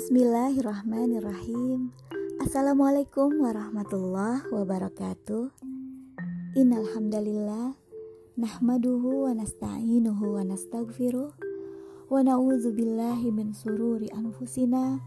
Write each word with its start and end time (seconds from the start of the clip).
Bismillahirrahmanirrahim. 0.00 1.92
Assalamualaikum 2.40 3.36
warahmatullahi 3.36 4.48
wabarakatuh. 4.48 5.52
Innalhamdalillah 6.56 7.76
Nahmaduhu 8.32 9.28
wa 9.28 9.36
nasta'inuhu 9.36 10.24
wa 10.24 10.40
nasta'gfiruh 10.40 11.36
Wa 12.08 12.16
na'udzu 12.16 12.72
billahi 12.72 13.28
min 13.28 13.52
sururi 13.52 14.08
anfusina 14.16 15.04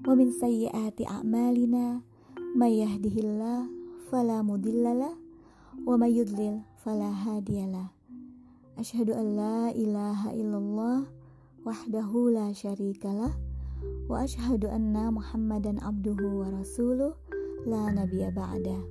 Wa 0.00 0.16
min 0.16 0.32
sayyiati 0.32 1.04
a'malina. 1.04 2.00
May 2.56 2.80
yahdihillah 2.80 3.68
fala 4.08 4.40
mudhillalah 4.40 5.12
Wa 5.84 6.00
may 6.00 6.16
yudlil 6.16 6.64
fala 6.80 7.12
hadiyalah 7.12 7.92
Ashhadu 8.80 9.12
an 9.12 9.36
la 9.36 9.68
ilaha 9.76 10.32
illallah 10.32 11.04
wahdahu 11.68 12.32
la 12.32 12.48
syarikalah 12.56 13.49
wa 14.10 14.26
ashhadu 14.26 14.66
anna 14.66 15.06
Muhammadan 15.14 15.78
abduhu 15.86 16.42
wa 16.42 16.50
rasuluh 16.50 17.14
la 17.62 17.94
nabiyya 17.94 18.34
ba'da. 18.34 18.82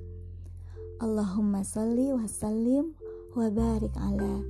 Allahumma 0.96 1.60
salli 1.60 2.08
wa 2.08 2.24
sallim 2.24 2.96
wa 3.36 3.52
barik 3.52 3.92
ala 4.00 4.40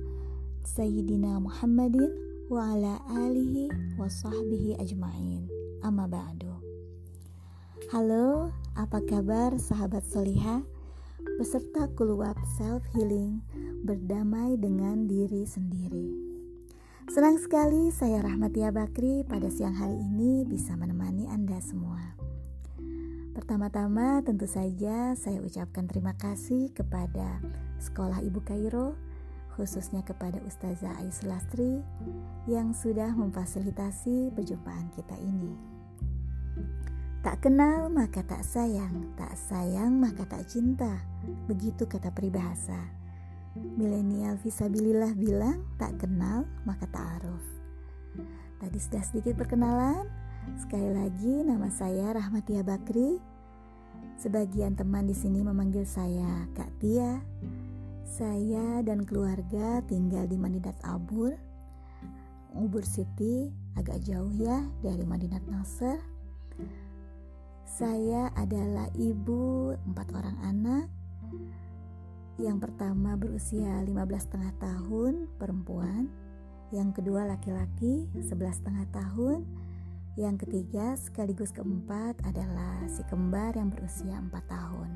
sayyidina 0.63 1.43
Muhammadin 1.43 2.07
wa 2.47 2.71
ala 2.71 3.03
alihi 3.11 3.67
wa 3.99 4.07
sahbihi 4.07 4.79
ajma'in. 4.79 5.51
Amma 5.83 6.07
ba'du. 6.07 6.55
Halo, 7.91 8.55
apa 8.79 9.03
kabar 9.03 9.59
sahabat 9.59 10.07
solihah? 10.07 10.63
Peserta 11.35 11.91
keluar 11.99 12.39
self 12.55 12.87
healing 12.95 13.43
berdamai 13.83 14.55
dengan 14.55 15.03
diri 15.03 15.43
sendiri. 15.43 16.30
Senang 17.11 17.35
sekali 17.43 17.91
saya 17.91 18.23
Rahmatia 18.23 18.71
Bakri 18.71 19.27
pada 19.27 19.51
siang 19.51 19.75
hari 19.75 19.99
ini 19.99 20.47
bisa 20.47 20.79
menemani 20.79 21.27
Anda 21.27 21.59
semua. 21.59 22.15
Pertama-tama 23.35 24.23
tentu 24.23 24.47
saja 24.47 25.11
saya 25.19 25.43
ucapkan 25.43 25.91
terima 25.91 26.15
kasih 26.15 26.71
kepada 26.71 27.43
Sekolah 27.83 28.23
Ibu 28.23 28.39
Kairo, 28.47 28.95
khususnya 29.59 30.07
kepada 30.07 30.39
Ustazah 30.47 31.03
Ais 31.03 31.27
Lastri 31.27 31.83
yang 32.47 32.71
sudah 32.71 33.11
memfasilitasi 33.11 34.31
perjumpaan 34.31 34.87
kita 34.95 35.19
ini. 35.19 35.51
Tak 37.27 37.43
kenal 37.43 37.91
maka 37.91 38.23
tak 38.23 38.47
sayang, 38.47 39.11
tak 39.19 39.35
sayang 39.35 39.99
maka 39.99 40.23
tak 40.31 40.47
cinta. 40.47 41.03
Begitu 41.51 41.91
kata 41.91 42.07
peribahasa. 42.15 43.00
Milenial 43.51 44.39
visabilillah 44.39 45.11
bilang 45.11 45.67
tak 45.75 45.99
kenal 45.99 46.47
maka 46.63 46.87
ta'aruf. 46.87 47.43
Tadi 48.63 48.79
sudah 48.79 49.03
sedikit 49.03 49.35
perkenalan. 49.35 50.07
Sekali 50.55 50.87
lagi 50.87 51.43
nama 51.43 51.67
saya 51.67 52.15
Rahmatia 52.15 52.63
Bakri. 52.63 53.19
Sebagian 54.15 54.79
teman 54.79 55.03
di 55.03 55.11
sini 55.11 55.43
memanggil 55.43 55.83
saya 55.83 56.47
Kak 56.55 56.79
Tia. 56.79 57.19
Saya 58.07 58.79
dan 58.87 59.03
keluarga 59.03 59.83
tinggal 59.83 60.31
di 60.31 60.39
Madinat 60.39 60.79
Abur, 60.87 61.35
Ubur 62.55 62.87
City, 62.87 63.51
agak 63.75 63.99
jauh 64.07 64.31
ya 64.31 64.63
dari 64.79 65.03
Madinat 65.03 65.43
Nasr. 65.51 65.99
Saya 67.67 68.31
adalah 68.39 68.87
ibu 68.95 69.75
empat 69.75 70.07
orang 70.15 70.37
anak 70.39 70.85
yang 72.41 72.57
pertama 72.57 73.13
berusia 73.13 73.85
15 73.85 73.93
setengah 74.25 74.53
tahun, 74.57 75.29
perempuan. 75.37 76.09
Yang 76.73 76.97
kedua 76.97 77.29
laki-laki, 77.29 78.09
11 78.17 78.57
setengah 78.57 78.85
tahun. 78.89 79.45
Yang 80.17 80.47
ketiga 80.47 80.97
sekaligus 80.97 81.53
keempat 81.53 82.17
adalah 82.25 82.81
si 82.89 83.05
kembar 83.05 83.53
yang 83.53 83.69
berusia 83.69 84.17
4 84.17 84.33
tahun. 84.49 84.89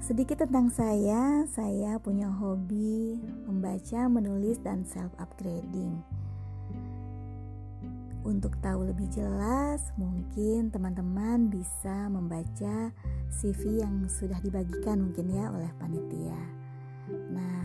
Sedikit 0.00 0.40
tentang 0.40 0.72
saya, 0.72 1.44
saya 1.44 2.00
punya 2.00 2.32
hobi 2.32 3.20
membaca, 3.44 4.08
menulis, 4.08 4.56
dan 4.64 4.88
self-upgrading. 4.88 6.00
Untuk 8.20 8.52
tahu 8.60 8.84
lebih 8.84 9.08
jelas, 9.08 9.80
mungkin 9.96 10.68
teman-teman 10.68 11.48
bisa 11.48 12.12
membaca 12.12 12.92
CV 13.32 13.80
yang 13.80 14.04
sudah 14.12 14.36
dibagikan 14.44 15.08
mungkin 15.08 15.32
ya 15.32 15.48
oleh 15.48 15.72
panitia. 15.80 16.36
Nah, 17.32 17.64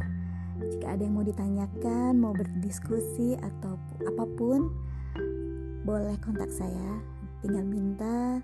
jika 0.63 0.95
ada 0.95 1.03
yang 1.03 1.19
mau 1.19 1.27
ditanyakan, 1.27 2.15
mau 2.15 2.31
berdiskusi 2.31 3.35
atau 3.35 3.75
apa 4.07 4.23
pun, 4.39 4.71
boleh 5.83 6.15
kontak 6.23 6.47
saya. 6.55 7.03
Tinggal 7.43 7.67
minta 7.67 8.39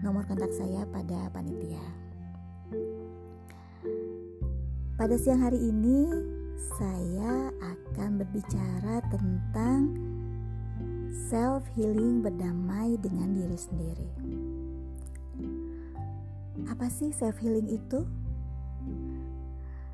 nomor 0.00 0.24
kontak 0.24 0.50
saya 0.56 0.88
pada 0.88 1.28
panitia. 1.28 1.84
Pada 4.96 5.14
siang 5.20 5.44
hari 5.44 5.60
ini, 5.60 6.08
saya 6.78 7.52
akan 7.60 8.22
berbicara 8.22 9.04
tentang 9.12 9.92
self 11.12 11.68
healing 11.76 12.24
berdamai 12.24 12.96
dengan 12.96 13.36
diri 13.36 13.58
sendiri. 13.60 14.08
Apa 16.72 16.88
sih 16.88 17.12
self 17.12 17.36
healing 17.36 17.68
itu? 17.68 18.00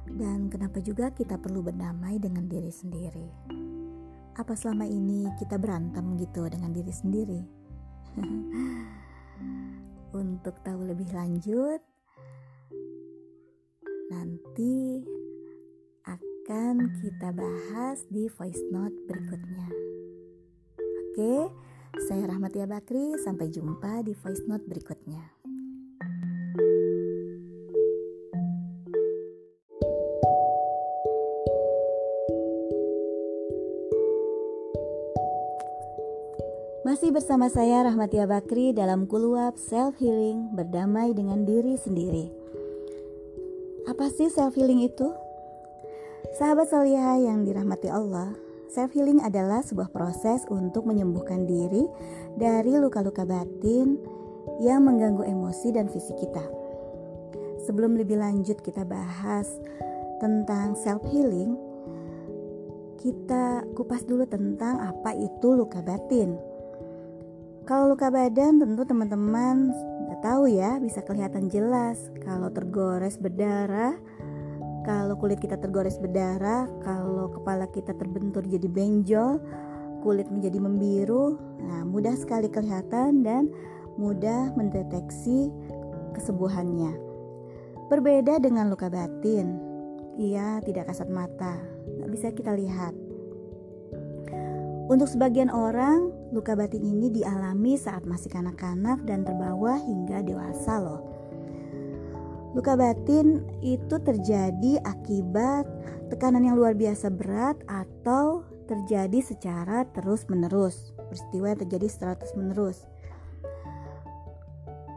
Dan 0.09 0.47
kenapa 0.47 0.79
juga 0.79 1.11
kita 1.11 1.37
perlu 1.37 1.61
berdamai 1.61 2.23
dengan 2.23 2.47
diri 2.47 2.71
sendiri? 2.71 3.29
Apa 4.39 4.55
selama 4.55 4.87
ini 4.87 5.27
kita 5.43 5.59
berantem 5.59 6.15
gitu 6.23 6.47
dengan 6.47 6.71
diri 6.71 6.95
sendiri? 6.95 7.43
Untuk 10.23 10.55
tahu 10.63 10.89
lebih 10.89 11.11
lanjut, 11.13 11.83
nanti 14.09 15.05
akan 16.07 16.89
kita 17.05 17.29
bahas 17.35 18.07
di 18.09 18.31
voice 18.33 18.63
note 18.73 18.97
berikutnya. 19.05 19.69
Oke, 21.19 21.51
saya 22.07 22.31
Rahmatia 22.31 22.71
Bakri. 22.71 23.19
Sampai 23.19 23.51
jumpa 23.51 24.07
di 24.07 24.15
voice 24.15 24.47
note 24.47 24.63
berikutnya. 24.71 25.19
Masih 36.87 37.11
bersama 37.11 37.51
saya 37.51 37.83
Rahmatia 37.83 38.31
Bakri 38.31 38.71
dalam 38.71 39.11
Kuluap 39.11 39.59
Self 39.59 39.99
Healing 39.99 40.55
berdamai 40.55 41.19
dengan 41.19 41.43
diri 41.43 41.75
sendiri. 41.75 42.31
Apa 43.91 44.07
sih 44.15 44.31
self 44.31 44.55
healing 44.55 44.87
itu? 44.87 45.11
Sahabat 46.39 46.71
salihah 46.71 47.19
yang 47.19 47.43
dirahmati 47.43 47.91
Allah, 47.91 48.39
Self 48.69 48.93
healing 48.93 49.25
adalah 49.25 49.65
sebuah 49.65 49.89
proses 49.89 50.45
untuk 50.53 50.85
menyembuhkan 50.85 51.49
diri 51.49 51.89
dari 52.37 52.77
luka-luka 52.77 53.25
batin 53.25 53.97
yang 54.61 54.85
mengganggu 54.85 55.25
emosi 55.25 55.73
dan 55.73 55.89
fisik 55.89 56.21
kita. 56.21 56.45
Sebelum 57.65 57.97
lebih 57.97 58.21
lanjut 58.21 58.61
kita 58.61 58.85
bahas 58.85 59.49
tentang 60.21 60.77
self 60.77 61.01
healing, 61.09 61.57
kita 63.01 63.65
kupas 63.73 64.05
dulu 64.05 64.29
tentang 64.29 64.85
apa 64.85 65.17
itu 65.17 65.49
luka 65.57 65.81
batin. 65.81 66.37
Kalau 67.65 67.89
luka 67.89 68.13
badan 68.13 68.61
tentu 68.61 68.85
teman-teman 68.85 69.73
tahu 70.21 70.51
ya, 70.51 70.83
bisa 70.83 71.03
kelihatan 71.03 71.47
jelas 71.49 72.11
kalau 72.27 72.51
tergores 72.51 73.17
berdarah 73.17 73.95
kalau 74.87 75.19
kulit 75.19 75.39
kita 75.43 75.59
tergores 75.59 75.99
berdarah, 75.99 76.69
kalau 76.83 77.31
kepala 77.33 77.67
kita 77.71 77.95
terbentur 77.97 78.43
jadi 78.47 78.67
benjol, 78.67 79.43
kulit 80.03 80.31
menjadi 80.31 80.59
membiru, 80.63 81.39
nah 81.63 81.83
mudah 81.83 82.15
sekali 82.15 82.47
kelihatan 82.47 83.27
dan 83.27 83.51
mudah 83.99 84.55
mendeteksi 84.55 85.51
kesembuhannya. 86.15 86.95
Berbeda 87.89 88.39
dengan 88.39 88.69
luka 88.69 88.93
batin, 88.93 89.59
ia 90.21 90.61
tidak 90.63 90.93
kasat 90.93 91.09
mata, 91.09 91.57
nggak 91.99 92.11
bisa 92.13 92.27
kita 92.35 92.53
lihat. 92.53 92.93
Untuk 94.89 95.05
sebagian 95.05 95.53
orang, 95.53 96.13
luka 96.33 96.57
batin 96.57 96.81
ini 96.81 97.13
dialami 97.13 97.77
saat 97.77 98.09
masih 98.09 98.33
kanak-kanak 98.33 99.05
dan 99.05 99.21
terbawa 99.21 99.77
hingga 99.77 100.25
dewasa 100.25 100.81
loh. 100.81 101.08
Luka 102.59 102.75
batin 102.75 103.47
itu 103.63 104.03
terjadi 104.03 104.83
akibat 104.83 105.63
tekanan 106.11 106.43
yang 106.43 106.59
luar 106.59 106.75
biasa 106.75 107.07
berat 107.07 107.55
atau 107.71 108.43
terjadi 108.67 109.23
secara 109.23 109.87
terus-menerus. 109.95 110.91
Peristiwa 111.07 111.55
yang 111.55 111.61
terjadi 111.63 111.87
secara 111.87 112.19
terus-menerus. 112.19 112.83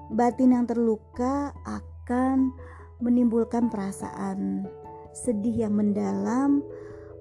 Batin 0.10 0.58
yang 0.58 0.66
terluka 0.66 1.54
akan 1.70 2.50
menimbulkan 2.98 3.70
perasaan 3.70 4.66
sedih 5.14 5.70
yang 5.70 5.78
mendalam, 5.78 6.66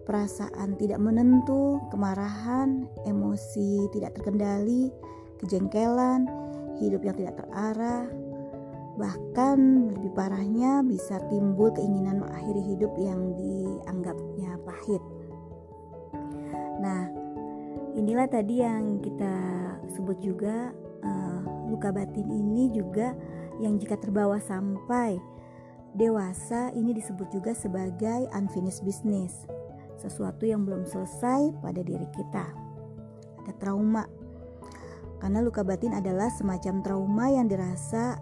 perasaan 0.08 0.72
tidak 0.80 1.04
menentu, 1.04 1.84
kemarahan, 1.92 2.88
emosi 3.04 3.92
tidak 3.92 4.16
terkendali, 4.16 4.88
kejengkelan, 5.36 6.24
hidup 6.80 7.04
yang 7.04 7.20
tidak 7.20 7.36
terarah, 7.44 8.08
bahkan 9.00 9.88
lebih 9.96 10.12
parahnya 10.12 10.84
bisa 10.84 11.16
timbul 11.32 11.72
keinginan 11.72 12.20
mengakhiri 12.20 12.76
hidup 12.76 12.92
yang 13.00 13.32
dianggapnya 13.32 14.60
pahit. 14.68 15.02
Nah, 16.84 17.08
inilah 17.96 18.28
tadi 18.28 18.60
yang 18.60 19.00
kita 19.00 19.34
sebut 19.96 20.20
juga 20.20 20.76
uh, 21.00 21.40
luka 21.72 21.88
batin 21.88 22.28
ini 22.28 22.68
juga 22.76 23.16
yang 23.64 23.80
jika 23.80 23.96
terbawa 23.96 24.36
sampai 24.36 25.16
dewasa 25.96 26.70
ini 26.76 26.92
disebut 26.92 27.28
juga 27.32 27.56
sebagai 27.56 28.28
unfinished 28.36 28.84
business 28.84 29.48
sesuatu 30.00 30.48
yang 30.48 30.64
belum 30.64 30.88
selesai 30.88 31.56
pada 31.60 31.80
diri 31.84 32.08
kita. 32.16 32.46
Ada 33.44 33.52
trauma. 33.60 34.04
Karena 35.20 35.44
luka 35.44 35.60
batin 35.60 35.92
adalah 35.92 36.32
semacam 36.32 36.80
trauma 36.80 37.28
yang 37.28 37.44
dirasa 37.44 38.16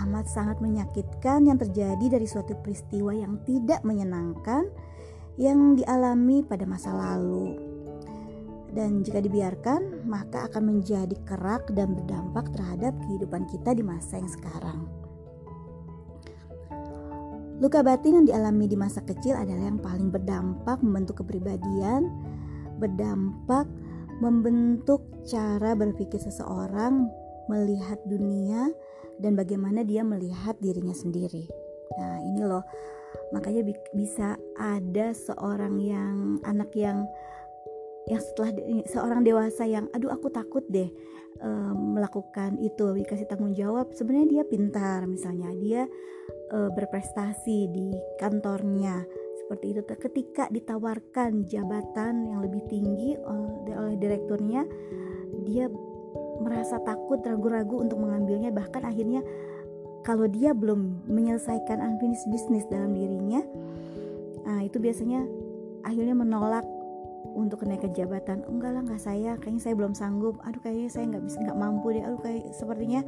amat 0.00 0.26
sangat 0.30 0.58
menyakitkan 0.64 1.44
yang 1.44 1.60
terjadi 1.60 2.18
dari 2.18 2.24
suatu 2.24 2.56
peristiwa 2.60 3.12
yang 3.12 3.40
tidak 3.44 3.84
menyenangkan 3.84 4.68
yang 5.36 5.76
dialami 5.76 6.44
pada 6.44 6.64
masa 6.68 6.92
lalu. 6.92 7.72
Dan 8.72 9.04
jika 9.04 9.20
dibiarkan, 9.20 10.08
maka 10.08 10.48
akan 10.48 10.76
menjadi 10.76 11.12
kerak 11.28 11.68
dan 11.76 11.92
berdampak 11.92 12.48
terhadap 12.56 12.96
kehidupan 13.04 13.44
kita 13.52 13.76
di 13.76 13.84
masa 13.84 14.16
yang 14.16 14.32
sekarang. 14.32 14.88
Luka 17.60 17.84
batin 17.84 18.24
yang 18.24 18.26
dialami 18.26 18.66
di 18.66 18.74
masa 18.74 19.04
kecil 19.04 19.36
adalah 19.38 19.70
yang 19.70 19.78
paling 19.78 20.08
berdampak 20.08 20.80
membentuk 20.80 21.20
kepribadian, 21.22 22.10
berdampak 22.80 23.68
membentuk 24.18 25.04
cara 25.28 25.76
berpikir 25.76 26.18
seseorang, 26.18 27.06
melihat 27.46 28.00
dunia, 28.08 28.72
dan 29.22 29.38
bagaimana 29.38 29.86
dia 29.86 30.02
melihat 30.02 30.58
dirinya 30.58 30.92
sendiri. 30.92 31.46
Nah, 31.94 32.18
ini 32.26 32.42
loh, 32.42 32.66
makanya 33.30 33.62
bisa 33.94 34.34
ada 34.58 35.14
seorang 35.14 35.78
yang 35.78 36.42
anak 36.42 36.74
yang 36.74 37.06
yang 38.10 38.18
setelah 38.18 38.50
seorang 38.90 39.22
dewasa 39.22 39.62
yang 39.62 39.86
aduh 39.94 40.10
aku 40.10 40.26
takut 40.34 40.66
deh 40.66 40.90
melakukan 41.74 42.54
itu 42.62 42.94
dikasih 42.94 43.26
tanggung 43.26 43.54
jawab. 43.54 43.90
Sebenarnya 43.90 44.28
dia 44.40 44.44
pintar 44.46 45.06
misalnya. 45.10 45.50
Dia 45.58 45.82
uh, 46.54 46.70
berprestasi 46.70 47.58
di 47.72 47.88
kantornya 48.22 49.02
seperti 49.42 49.74
itu. 49.74 49.80
Ketika 49.82 50.46
ditawarkan 50.52 51.50
jabatan 51.50 52.30
yang 52.30 52.40
lebih 52.46 52.62
tinggi 52.70 53.18
oleh, 53.18 53.74
oleh 53.74 53.96
direkturnya 53.98 54.62
dia 55.42 55.66
merasa 56.40 56.80
takut 56.84 57.20
ragu-ragu 57.24 57.82
untuk 57.82 58.00
mengambilnya 58.00 58.54
bahkan 58.54 58.86
akhirnya 58.86 59.20
kalau 60.02 60.26
dia 60.26 60.54
belum 60.56 61.06
menyelesaikan 61.06 61.78
unfinished 61.78 62.26
business 62.30 62.64
dalam 62.70 62.94
dirinya 62.96 63.42
nah 64.42 64.62
itu 64.64 64.78
biasanya 64.78 65.26
akhirnya 65.82 66.14
menolak 66.14 66.66
untuk 67.32 67.62
kenaikan 67.62 67.94
jabatan. 67.94 68.42
Enggak 68.50 68.74
lah 68.74 68.82
enggak 68.82 68.98
saya 68.98 69.38
kayaknya 69.38 69.62
saya 69.62 69.74
belum 69.78 69.94
sanggup. 69.94 70.42
Aduh 70.42 70.58
kayaknya 70.58 70.90
saya 70.90 71.04
nggak 71.06 71.24
bisa 71.24 71.38
nggak 71.38 71.54
mampu 71.54 71.94
deh. 71.94 72.02
Aduh 72.02 72.20
kayak 72.20 72.50
sepertinya 72.50 73.00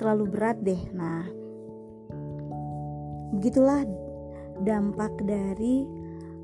terlalu 0.00 0.24
berat 0.32 0.58
deh. 0.64 0.80
Nah 0.96 1.28
Begitulah 3.34 3.82
dampak 4.62 5.10
dari 5.26 5.82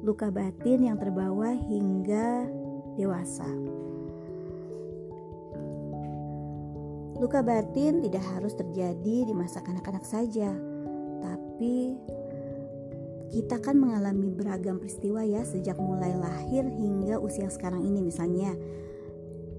luka 0.02 0.26
batin 0.26 0.90
yang 0.90 0.98
terbawa 0.98 1.54
hingga 1.54 2.50
dewasa. 2.98 3.46
Luka 7.20 7.44
batin 7.44 8.00
tidak 8.00 8.24
harus 8.32 8.56
terjadi 8.56 9.28
di 9.28 9.34
masa 9.36 9.60
kanak-kanak 9.60 10.08
saja, 10.08 10.48
tapi 11.20 11.92
kita 13.28 13.60
kan 13.60 13.76
mengalami 13.76 14.32
beragam 14.32 14.80
peristiwa 14.80 15.20
ya 15.22 15.44
sejak 15.44 15.76
mulai 15.76 16.16
lahir 16.16 16.64
hingga 16.64 17.20
usia 17.20 17.52
sekarang 17.52 17.84
ini 17.84 18.00
misalnya 18.00 18.56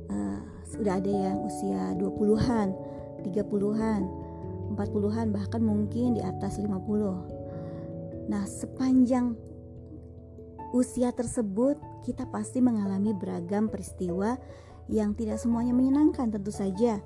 uh, 0.09 0.41
sudah 0.73 0.97
ada 0.97 1.13
yang 1.13 1.37
usia 1.45 1.93
20-an, 2.01 2.73
30-an, 3.29 4.01
40-an 4.73 5.27
bahkan 5.29 5.61
mungkin 5.61 6.17
di 6.17 6.21
atas 6.25 6.57
50. 6.57 8.25
Nah, 8.25 8.43
sepanjang 8.49 9.37
usia 10.73 11.13
tersebut 11.13 11.77
kita 12.01 12.25
pasti 12.33 12.57
mengalami 12.57 13.13
beragam 13.13 13.69
peristiwa 13.69 14.33
yang 14.91 15.13
tidak 15.13 15.37
semuanya 15.37 15.71
menyenangkan 15.71 16.33
tentu 16.33 16.49
saja. 16.49 16.99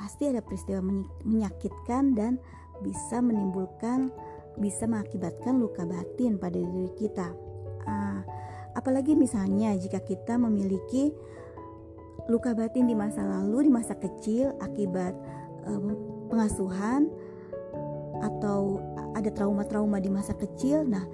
Pasti 0.00 0.32
ada 0.32 0.40
peristiwa 0.40 0.80
menyakitkan 1.28 2.16
dan 2.16 2.40
bisa 2.80 3.20
menimbulkan 3.20 4.08
bisa 4.56 4.88
mengakibatkan 4.88 5.60
luka 5.60 5.84
batin 5.84 6.40
pada 6.40 6.56
diri 6.56 6.90
kita. 6.96 7.28
Uh, 7.84 8.20
apalagi 8.74 9.12
misalnya 9.14 9.76
jika 9.76 10.00
kita 10.00 10.40
memiliki 10.40 11.12
luka 12.28 12.56
batin 12.56 12.88
di 12.88 12.96
masa 12.96 13.22
lalu, 13.22 13.68
di 13.68 13.72
masa 13.72 13.94
kecil 13.96 14.56
akibat 14.58 15.12
uh, 15.68 15.80
pengasuhan 16.32 17.12
atau 18.20 18.80
ada 19.16 19.32
trauma-trauma 19.32 19.96
di 20.00 20.12
masa 20.12 20.36
kecil. 20.36 20.84
Nah, 20.84 21.04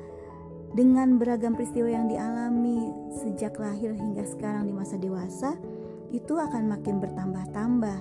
dengan 0.74 1.16
beragam 1.16 1.54
peristiwa 1.54 1.88
yang 1.88 2.10
dialami 2.10 2.90
sejak 3.22 3.56
lahir 3.62 3.94
hingga 3.94 4.26
sekarang 4.26 4.66
di 4.66 4.74
masa 4.74 4.98
dewasa, 4.98 5.54
itu 6.10 6.34
akan 6.34 6.66
makin 6.66 6.98
bertambah-tambah. 6.98 7.98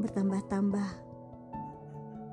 Bertambah-tambah 0.00 1.12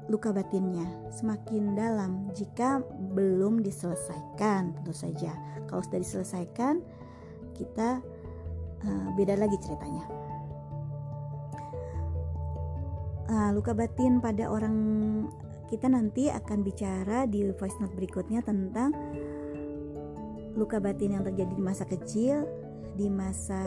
luka 0.07 0.31
batinnya 0.31 0.87
semakin 1.11 1.75
dalam 1.75 2.31
jika 2.31 2.79
belum 3.11 3.59
diselesaikan 3.59 4.71
tentu 4.79 4.95
saja. 4.95 5.35
Kalau 5.67 5.83
sudah 5.83 5.99
diselesaikan, 5.99 6.79
kita 7.59 7.99
uh, 8.87 9.07
beda 9.19 9.35
lagi 9.35 9.59
ceritanya 9.59 10.27
uh, 13.27 13.49
luka 13.53 13.75
batin 13.75 14.23
pada 14.23 14.47
orang 14.47 14.75
kita 15.67 15.91
nanti 15.91 16.31
akan 16.31 16.63
bicara 16.63 17.27
di 17.27 17.43
voice 17.51 17.75
note 17.83 17.95
berikutnya 17.95 18.39
tentang 18.39 18.95
luka 20.55 20.79
batin 20.79 21.19
yang 21.19 21.23
terjadi 21.27 21.53
di 21.53 21.61
masa 21.61 21.85
kecil, 21.85 22.47
di 22.97 23.11
masa 23.11 23.61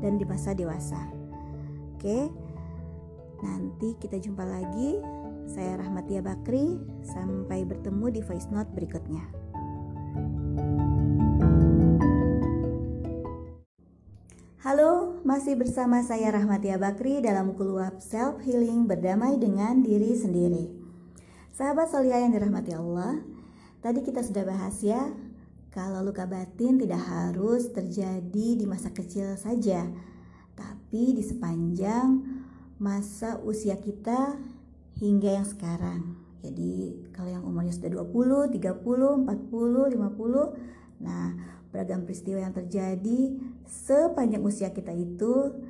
dan 0.00 0.16
di 0.16 0.24
masa 0.24 0.56
dewasa. 0.56 1.10
Oke. 1.98 2.49
Nanti 3.40 3.96
kita 3.96 4.20
jumpa 4.20 4.44
lagi. 4.44 5.00
Saya 5.48 5.80
Rahmatia 5.80 6.20
Bakri. 6.20 6.76
Sampai 7.00 7.64
bertemu 7.64 8.06
di 8.12 8.20
voice 8.20 8.48
note 8.52 8.68
berikutnya. 8.76 9.24
Halo, 14.60 15.16
masih 15.24 15.56
bersama 15.56 16.04
saya 16.04 16.36
Rahmatia 16.36 16.76
Bakri 16.76 17.24
dalam 17.24 17.56
Kuluap 17.56 18.04
Self 18.04 18.44
Healing 18.44 18.84
berdamai 18.84 19.40
dengan 19.40 19.80
diri 19.80 20.12
sendiri. 20.12 20.68
Sahabat 21.56 21.88
Solia 21.88 22.20
yang 22.20 22.36
dirahmati 22.36 22.76
Allah, 22.76 23.24
tadi 23.80 24.04
kita 24.04 24.20
sudah 24.20 24.44
bahas 24.44 24.76
ya, 24.84 25.10
kalau 25.72 26.04
luka 26.04 26.28
batin 26.28 26.76
tidak 26.76 27.00
harus 27.08 27.72
terjadi 27.72 28.48
di 28.54 28.64
masa 28.68 28.92
kecil 28.92 29.32
saja, 29.40 29.88
tapi 30.54 31.16
di 31.16 31.24
sepanjang 31.24 32.20
masa 32.80 33.36
usia 33.44 33.76
kita 33.76 34.40
hingga 34.96 35.36
yang 35.36 35.44
sekarang. 35.44 36.16
Jadi 36.40 36.96
kalau 37.12 37.28
yang 37.28 37.44
umurnya 37.44 37.76
sudah 37.76 37.92
20, 38.00 38.56
30, 38.56 39.28
40, 39.28 39.92
50, 40.00 41.04
nah 41.04 41.36
beragam 41.68 42.08
peristiwa 42.08 42.40
yang 42.40 42.56
terjadi 42.56 43.36
sepanjang 43.68 44.40
usia 44.40 44.72
kita 44.72 44.96
itu 44.96 45.60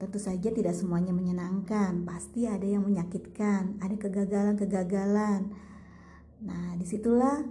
tentu 0.00 0.16
saja 0.16 0.48
tidak 0.48 0.72
semuanya 0.72 1.12
menyenangkan. 1.12 2.08
Pasti 2.08 2.48
ada 2.48 2.64
yang 2.64 2.88
menyakitkan 2.88 3.76
ada 3.84 3.94
kegagalan-kegagalan. 4.00 5.52
Nah 6.40 6.72
di 6.80 6.88
situlah 6.88 7.44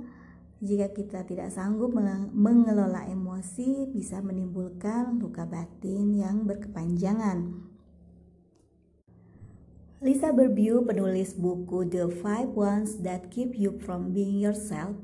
jika 0.66 0.90
kita 0.90 1.30
tidak 1.30 1.54
sanggup 1.54 1.94
mengelola 2.34 3.06
emosi 3.06 3.86
bisa 3.94 4.26
menimbulkan 4.26 5.22
luka 5.22 5.46
batin 5.46 6.18
yang 6.18 6.50
berkepanjangan 6.50 7.69
Lisa 10.00 10.32
Berbiu, 10.32 10.88
penulis 10.88 11.36
buku 11.36 11.84
The 11.84 12.08
Five 12.08 12.56
Ones 12.56 13.04
That 13.04 13.28
Keep 13.36 13.60
You 13.60 13.76
From 13.84 14.16
Being 14.16 14.40
Yourself, 14.40 14.96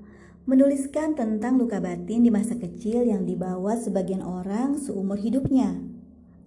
menuliskan 0.47 1.19
tentang 1.19 1.59
luka 1.59 1.83
batin 1.83 2.23
di 2.23 2.31
masa 2.31 2.55
kecil 2.55 3.03
yang 3.03 3.27
dibawa 3.27 3.75
sebagian 3.75 4.23
orang 4.23 4.79
seumur 4.79 5.19
hidupnya. 5.19 5.83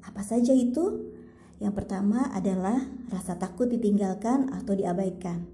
Apa 0.00 0.24
saja 0.24 0.56
itu? 0.56 1.12
Yang 1.60 1.76
pertama 1.76 2.32
adalah 2.32 2.88
rasa 3.12 3.36
takut 3.36 3.68
ditinggalkan 3.68 4.48
atau 4.48 4.72
diabaikan. 4.72 5.44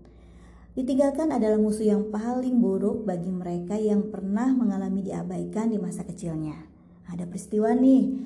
Ditinggalkan 0.79 1.35
adalah 1.35 1.59
musuh 1.59 1.91
yang 1.91 2.15
paling 2.15 2.63
buruk 2.63 3.03
bagi 3.03 3.35
mereka 3.35 3.75
yang 3.75 4.07
pernah 4.15 4.55
mengalami 4.55 5.03
diabaikan 5.03 5.67
di 5.67 5.83
masa 5.83 6.07
kecilnya. 6.07 6.63
Ada 7.11 7.27
peristiwa 7.27 7.75
nih, 7.75 8.23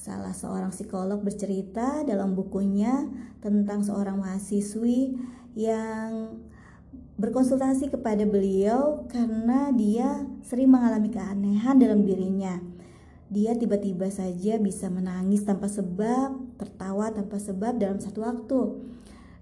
salah 0.00 0.32
seorang 0.32 0.72
psikolog 0.72 1.20
bercerita 1.20 2.00
dalam 2.08 2.32
bukunya 2.32 3.04
tentang 3.44 3.84
seorang 3.84 4.16
mahasiswi 4.16 5.12
yang 5.52 6.40
berkonsultasi 7.20 7.92
kepada 7.92 8.24
beliau 8.24 9.04
karena 9.12 9.68
dia 9.76 10.24
sering 10.40 10.72
mengalami 10.72 11.12
keanehan 11.12 11.76
dalam 11.76 12.08
dirinya. 12.08 12.56
Dia 13.28 13.52
tiba-tiba 13.52 14.08
saja 14.08 14.56
bisa 14.56 14.88
menangis 14.88 15.44
tanpa 15.44 15.68
sebab, 15.68 16.56
tertawa 16.56 17.12
tanpa 17.12 17.36
sebab 17.36 17.76
dalam 17.76 18.00
satu 18.00 18.24
waktu. 18.24 18.60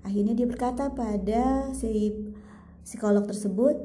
Akhirnya 0.03 0.35
dia 0.35 0.45
berkata 0.51 0.91
pada 0.91 1.71
si 1.71 2.13
psikolog 2.83 3.31
tersebut, 3.31 3.79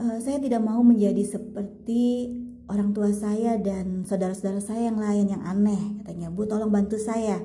e, 0.00 0.04
saya 0.24 0.40
tidak 0.40 0.64
mau 0.64 0.80
menjadi 0.80 1.22
seperti 1.22 2.32
orang 2.70 2.94
tua 2.94 3.10
saya 3.10 3.58
dan 3.58 4.06
saudara-saudara 4.06 4.62
saya 4.62 4.88
yang 4.94 5.02
lain 5.02 5.26
yang 5.34 5.42
aneh. 5.42 6.00
Katanya, 6.00 6.30
Bu 6.30 6.46
tolong 6.46 6.70
bantu 6.70 6.96
saya. 6.96 7.42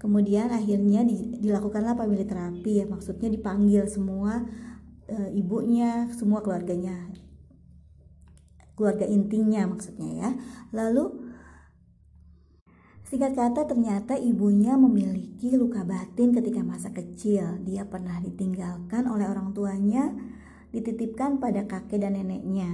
Kemudian 0.00 0.50
akhirnya 0.50 1.06
dilakukanlah 1.38 1.94
family 1.94 2.26
terapi 2.26 2.82
ya, 2.82 2.84
maksudnya 2.90 3.30
dipanggil 3.30 3.86
semua 3.86 4.42
e, 5.06 5.30
ibunya, 5.38 6.10
semua 6.10 6.42
keluarganya, 6.42 7.06
keluarga 8.74 9.06
intinya 9.06 9.62
maksudnya 9.70 10.10
ya. 10.10 10.30
Lalu 10.74 11.30
Singkat 13.12 13.36
kata 13.36 13.68
ternyata 13.68 14.16
ibunya 14.16 14.72
memiliki 14.72 15.52
luka 15.52 15.84
batin 15.84 16.32
ketika 16.32 16.64
masa 16.64 16.96
kecil. 16.96 17.60
Dia 17.60 17.84
pernah 17.84 18.16
ditinggalkan 18.24 19.04
oleh 19.04 19.28
orang 19.28 19.52
tuanya, 19.52 20.16
dititipkan 20.72 21.36
pada 21.36 21.68
kakek 21.68 22.00
dan 22.00 22.16
neneknya. 22.16 22.72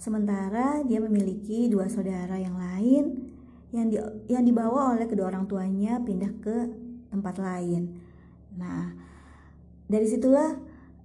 Sementara 0.00 0.80
dia 0.88 0.96
memiliki 0.96 1.68
dua 1.68 1.84
saudara 1.92 2.40
yang 2.40 2.56
lain 2.56 3.28
yang 3.70 3.86
di, 3.92 4.00
yang 4.32 4.48
dibawa 4.48 4.96
oleh 4.96 5.04
kedua 5.04 5.28
orang 5.28 5.44
tuanya 5.44 6.00
pindah 6.00 6.32
ke 6.40 6.56
tempat 7.12 7.36
lain. 7.36 8.00
Nah, 8.56 8.96
dari 9.84 10.08
situlah 10.08 10.56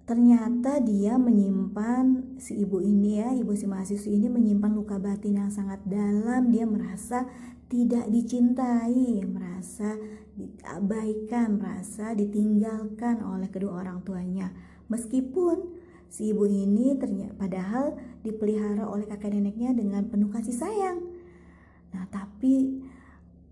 ternyata 0.07 0.79
dia 0.79 1.19
menyimpan 1.19 2.39
si 2.39 2.55
ibu 2.55 2.79
ini 2.79 3.19
ya, 3.19 3.35
ibu 3.35 3.51
si 3.51 3.67
mahasiswi 3.67 4.15
ini 4.15 4.31
menyimpan 4.31 4.71
luka 4.71 4.95
batin 4.95 5.43
yang 5.43 5.51
sangat 5.51 5.83
dalam. 5.83 6.55
Dia 6.55 6.63
merasa 6.63 7.27
tidak 7.67 8.07
dicintai, 8.07 9.27
merasa 9.27 9.99
diabaikan, 10.39 11.59
merasa 11.59 12.15
ditinggalkan 12.15 13.19
oleh 13.19 13.51
kedua 13.51 13.83
orang 13.83 14.07
tuanya. 14.07 14.55
Meskipun 14.87 15.83
si 16.07 16.31
ibu 16.31 16.47
ini 16.47 16.95
ternyata 16.95 17.35
padahal 17.35 18.14
dipelihara 18.25 18.89
oleh 18.89 19.05
kakek 19.05 19.37
neneknya 19.37 19.77
dengan 19.77 20.09
penuh 20.09 20.33
kasih 20.33 20.57
sayang. 20.57 21.05
Nah, 21.93 22.09
tapi 22.09 22.81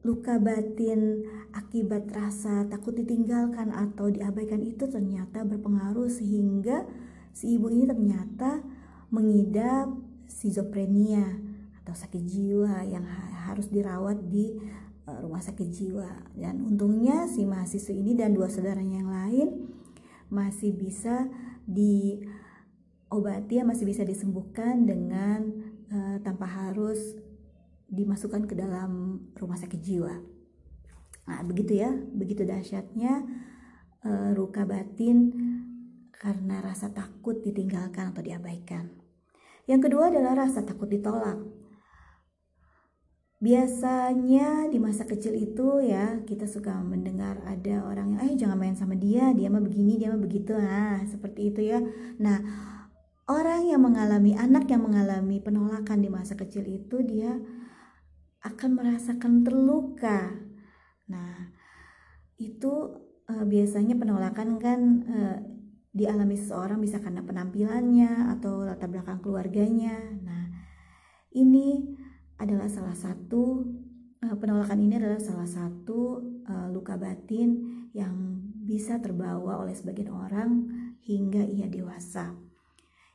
luka 0.03 0.36
batin 0.36 1.24
akibat 1.56 2.12
rasa 2.12 2.68
takut 2.68 2.92
ditinggalkan 2.92 3.72
atau 3.72 4.12
diabaikan 4.12 4.60
itu 4.60 4.84
ternyata 4.92 5.48
berpengaruh 5.48 6.12
sehingga 6.12 6.84
si 7.32 7.56
ibu 7.56 7.72
ini 7.72 7.88
ternyata 7.88 8.60
mengidap 9.15 9.88
schizophrenia 10.27 11.39
atau 11.84 11.96
sakit 11.96 12.20
jiwa 12.20 12.84
yang 12.84 13.08
harus 13.48 13.72
dirawat 13.72 14.27
di 14.27 14.51
uh, 15.08 15.20
rumah 15.24 15.39
sakit 15.39 15.68
jiwa 15.72 16.10
dan 16.36 16.60
untungnya 16.63 17.27
si 17.32 17.48
mahasiswa 17.48 17.96
ini 17.96 18.12
dan 18.15 18.36
dua 18.36 18.51
saudaranya 18.51 19.03
yang 19.03 19.12
lain 19.12 19.48
masih 20.27 20.75
bisa 20.75 21.32
diobati 23.13 23.62
ya 23.62 23.63
masih 23.63 23.86
bisa 23.86 24.01
disembuhkan 24.01 24.89
dengan 24.89 25.46
uh, 25.93 26.17
tanpa 26.25 26.50
harus 26.50 27.13
dimasukkan 27.86 28.50
ke 28.50 28.58
dalam 28.58 29.22
rumah 29.38 29.53
sakit 29.53 29.77
jiwa. 29.77 30.17
Nah, 31.29 31.39
begitu 31.46 31.77
ya, 31.77 31.93
begitu 31.93 32.41
dahsyatnya 32.41 33.22
uh, 34.01 34.34
luka 34.34 34.65
batin 34.65 35.29
karena 36.10 36.58
rasa 36.65 36.89
takut 36.89 37.38
ditinggalkan 37.46 38.10
atau 38.10 38.25
diabaikan. 38.25 38.89
Yang 39.70 39.88
kedua 39.88 40.10
adalah 40.10 40.50
rasa 40.50 40.65
takut 40.65 40.89
ditolak. 40.89 41.38
Biasanya 43.43 44.72
di 44.72 44.79
masa 44.79 45.03
kecil 45.03 45.36
itu 45.36 45.84
ya 45.84 46.24
kita 46.24 46.48
suka 46.48 46.79
mendengar 46.79 47.43
ada 47.43 47.84
orang 47.84 48.15
yang 48.15 48.20
eh 48.24 48.34
jangan 48.39 48.55
main 48.55 48.75
sama 48.75 48.96
dia, 48.96 49.36
dia 49.36 49.51
mah 49.51 49.60
begini, 49.60 50.00
dia 50.00 50.15
mah 50.15 50.20
begitu. 50.20 50.55
Nah, 50.55 51.03
seperti 51.03 51.51
itu 51.51 51.62
ya. 51.62 51.84
Nah, 52.24 52.39
orang 53.27 53.72
yang 53.72 53.82
mengalami 53.84 54.36
anak 54.36 54.68
yang 54.68 54.84
mengalami 54.84 55.39
penolakan 55.39 56.03
di 56.03 56.10
masa 56.12 56.36
kecil 56.36 56.68
itu 56.68 57.00
dia 57.03 57.39
akan 58.44 58.70
merasakan 58.75 59.48
terluka. 59.48 60.36
Nah, 61.08 61.51
itu 62.36 63.00
uh, 63.32 63.46
biasanya 63.48 63.96
penolakan 63.96 64.60
kan 64.60 64.80
uh, 65.08 65.38
dialami 65.96 66.36
seseorang 66.36 66.82
bisa 66.84 67.00
karena 67.00 67.24
penampilannya 67.24 68.34
atau 68.36 68.68
latar 68.68 68.92
belakang 68.92 69.24
keluarganya. 69.24 69.96
Nah, 70.20 70.51
ini 71.32 71.96
adalah 72.36 72.68
salah 72.68 72.98
satu 72.98 73.63
uh, 74.20 74.36
penolakan 74.36 74.84
ini 74.84 75.00
adalah 75.00 75.24
salah 75.24 75.48
satu 75.48 76.20
uh, 76.44 76.68
luka 76.68 77.00
batin 77.00 77.88
yang 77.96 78.44
bisa 78.63 79.00
terbawa 79.00 79.63
oleh 79.63 79.72
sebagian 79.72 80.12
orang 80.12 80.68
hingga 81.03 81.48
ia 81.48 81.72
dewasa. 81.72 82.53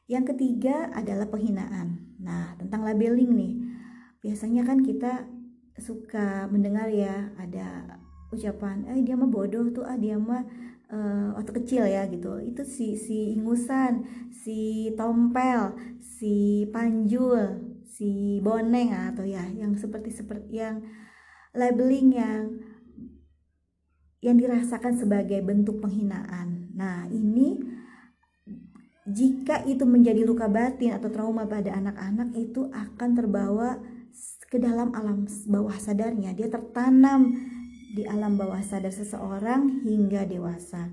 Yang 0.09 0.35
ketiga 0.35 0.89
adalah 0.97 1.29
penghinaan. 1.29 2.17
Nah, 2.17 2.57
tentang 2.57 2.81
labeling 2.81 3.29
nih. 3.37 3.55
Biasanya 4.25 4.65
kan 4.65 4.81
kita 4.81 5.29
suka 5.79 6.49
mendengar 6.49 6.89
ya 6.89 7.29
ada 7.37 8.01
ucapan, 8.33 8.89
"Eh 8.89 9.05
dia 9.05 9.15
mah 9.15 9.29
bodoh 9.29 9.69
tuh, 9.71 9.85
ah 9.85 10.01
dia 10.01 10.17
mah 10.17 10.43
uh, 10.91 11.37
waktu 11.37 11.53
kecil 11.63 11.85
ya 11.85 12.09
gitu." 12.09 12.41
Itu 12.41 12.65
si 12.65 12.97
si 12.97 13.37
ingusan, 13.37 14.09
si 14.33 14.91
tompel, 14.97 15.77
si 16.01 16.65
panjul, 16.73 17.61
si 17.85 18.41
boneng 18.41 19.13
atau 19.13 19.29
ya 19.29 19.45
yang 19.53 19.77
seperti 19.77 20.09
seperti 20.09 20.65
yang 20.65 20.81
labeling 21.53 22.17
yang 22.17 22.43
yang 24.25 24.41
dirasakan 24.41 24.99
sebagai 24.99 25.45
bentuk 25.45 25.79
penghinaan. 25.85 26.75
Nah, 26.75 27.07
ini 27.13 27.68
jika 29.09 29.65
itu 29.65 29.89
menjadi 29.89 30.23
luka 30.29 30.47
batin 30.53 30.93
atau 30.93 31.09
trauma 31.09 31.49
pada 31.49 31.73
anak-anak 31.73 32.37
itu 32.37 32.69
akan 32.69 33.11
terbawa 33.17 33.81
ke 34.49 34.57
dalam 34.61 34.93
alam 34.93 35.25
bawah 35.49 35.77
sadarnya. 35.77 36.37
Dia 36.37 36.49
tertanam 36.53 37.33
di 37.93 38.05
alam 38.05 38.37
bawah 38.37 38.61
sadar 38.61 38.93
seseorang 38.93 39.85
hingga 39.85 40.29
dewasa. 40.29 40.93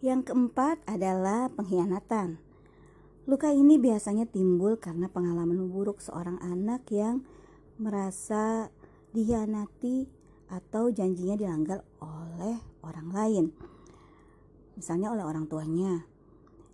Yang 0.00 0.32
keempat 0.32 0.80
adalah 0.88 1.52
pengkhianatan. 1.52 2.40
Luka 3.28 3.52
ini 3.52 3.76
biasanya 3.76 4.24
timbul 4.26 4.80
karena 4.80 5.06
pengalaman 5.12 5.68
buruk 5.68 6.00
seorang 6.00 6.40
anak 6.40 6.88
yang 6.88 7.22
merasa 7.76 8.72
dihianati 9.12 10.08
atau 10.50 10.90
janjinya 10.90 11.36
dilanggar 11.38 11.86
oleh 12.02 12.58
orang 12.82 13.08
lain. 13.14 13.46
Misalnya 14.74 15.14
oleh 15.14 15.22
orang 15.22 15.46
tuanya. 15.46 16.09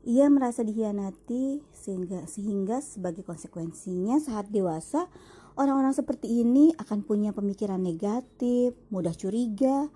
Ia 0.06 0.30
merasa 0.30 0.62
dihianati 0.62 1.66
sehingga 1.74 2.30
sehingga 2.30 2.78
sebagai 2.78 3.26
konsekuensinya 3.26 4.22
saat 4.22 4.54
dewasa 4.54 5.10
orang-orang 5.58 5.90
seperti 5.90 6.46
ini 6.46 6.70
akan 6.78 7.02
punya 7.02 7.34
pemikiran 7.34 7.82
negatif, 7.82 8.78
mudah 8.94 9.10
curiga, 9.18 9.90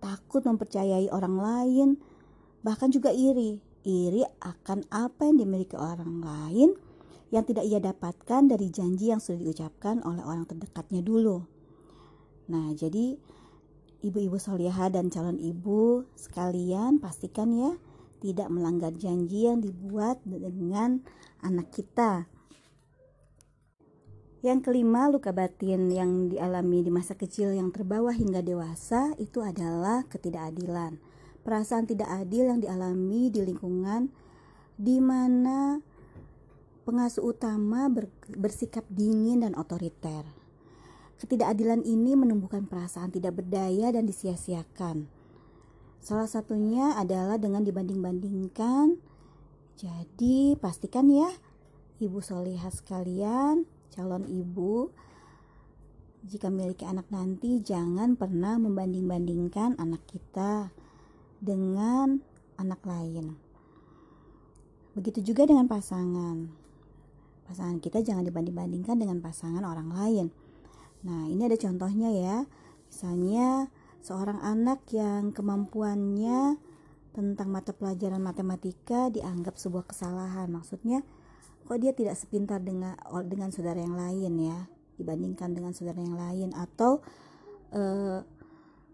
takut 0.00 0.40
mempercayai 0.48 1.12
orang 1.12 1.36
lain, 1.36 1.88
bahkan 2.64 2.88
juga 2.88 3.12
iri 3.12 3.60
iri 3.84 4.24
akan 4.40 4.88
apa 4.88 5.28
yang 5.28 5.44
dimiliki 5.44 5.76
orang 5.76 6.24
lain 6.24 6.72
yang 7.28 7.44
tidak 7.44 7.68
ia 7.68 7.78
dapatkan 7.84 8.48
dari 8.48 8.72
janji 8.72 9.12
yang 9.12 9.20
sudah 9.20 9.44
diucapkan 9.44 10.00
oleh 10.08 10.24
orang 10.24 10.48
terdekatnya 10.48 11.04
dulu. 11.04 11.44
Nah, 12.50 12.74
jadi 12.74 13.14
ibu-ibu 14.02 14.40
solihah 14.40 14.88
dan 14.88 15.12
calon 15.12 15.36
ibu 15.36 16.08
sekalian 16.16 16.98
pastikan 16.98 17.52
ya 17.52 17.76
tidak 18.20 18.52
melanggar 18.52 18.92
janji 18.94 19.48
yang 19.48 19.64
dibuat 19.64 20.20
dengan 20.28 21.00
anak 21.40 21.72
kita. 21.72 22.28
Yang 24.40 24.72
kelima, 24.72 25.08
luka 25.08 25.32
batin 25.32 25.92
yang 25.92 26.28
dialami 26.32 26.84
di 26.84 26.92
masa 26.92 27.12
kecil 27.16 27.52
yang 27.52 27.72
terbawa 27.72 28.12
hingga 28.12 28.40
dewasa 28.40 29.12
itu 29.20 29.44
adalah 29.44 30.04
ketidakadilan 30.08 30.96
perasaan 31.40 31.88
tidak 31.88 32.08
adil 32.08 32.48
yang 32.52 32.60
dialami 32.60 33.32
di 33.32 33.40
lingkungan 33.44 34.12
di 34.76 34.96
mana 35.00 35.80
pengasuh 36.84 37.24
utama 37.36 37.88
ber, 37.92 38.08
bersikap 38.32 38.84
dingin 38.88 39.44
dan 39.44 39.52
otoriter. 39.56 40.24
Ketidakadilan 41.20 41.84
ini 41.84 42.16
menumbuhkan 42.16 42.64
perasaan 42.64 43.12
tidak 43.12 43.44
berdaya 43.44 43.92
dan 43.92 44.08
disia-siakan. 44.08 45.19
Salah 46.00 46.24
satunya 46.24 46.96
adalah 46.96 47.36
dengan 47.36 47.60
dibanding-bandingkan. 47.60 48.96
Jadi, 49.76 50.56
pastikan 50.56 51.12
ya, 51.12 51.28
ibu 52.00 52.24
solihah 52.24 52.72
sekalian, 52.72 53.68
calon 53.92 54.24
ibu, 54.24 54.88
jika 56.20 56.52
memiliki 56.52 56.84
anak 56.84 57.08
nanti, 57.08 57.64
jangan 57.64 58.12
pernah 58.12 58.60
membanding-bandingkan 58.60 59.80
anak 59.80 60.04
kita 60.04 60.68
dengan 61.40 62.20
anak 62.60 62.80
lain. 62.84 63.40
Begitu 64.92 65.32
juga 65.32 65.48
dengan 65.48 65.64
pasangan. 65.64 66.52
Pasangan 67.48 67.80
kita 67.80 68.04
jangan 68.04 68.28
dibanding-bandingkan 68.28 69.00
dengan 69.00 69.24
pasangan 69.24 69.64
orang 69.64 69.88
lain. 69.96 70.26
Nah, 71.08 71.24
ini 71.24 71.40
ada 71.48 71.56
contohnya 71.56 72.12
ya. 72.12 72.44
Misalnya, 72.92 73.72
seorang 74.00 74.40
anak 74.40 74.84
yang 74.92 75.32
kemampuannya 75.32 76.56
tentang 77.10 77.48
mata 77.50 77.74
pelajaran 77.74 78.22
matematika 78.22 79.12
dianggap 79.12 79.60
sebuah 79.60 79.84
kesalahan. 79.88 80.48
Maksudnya, 80.48 81.04
kok 81.66 81.78
dia 81.78 81.92
tidak 81.92 82.16
sepintar 82.16 82.62
dengan 82.62 82.96
dengan 83.26 83.50
saudara 83.52 83.78
yang 83.82 83.96
lain 83.98 84.32
ya, 84.40 84.58
dibandingkan 84.96 85.52
dengan 85.52 85.72
saudara 85.76 86.00
yang 86.00 86.16
lain? 86.16 86.48
Atau 86.56 87.02
uh, 87.76 88.22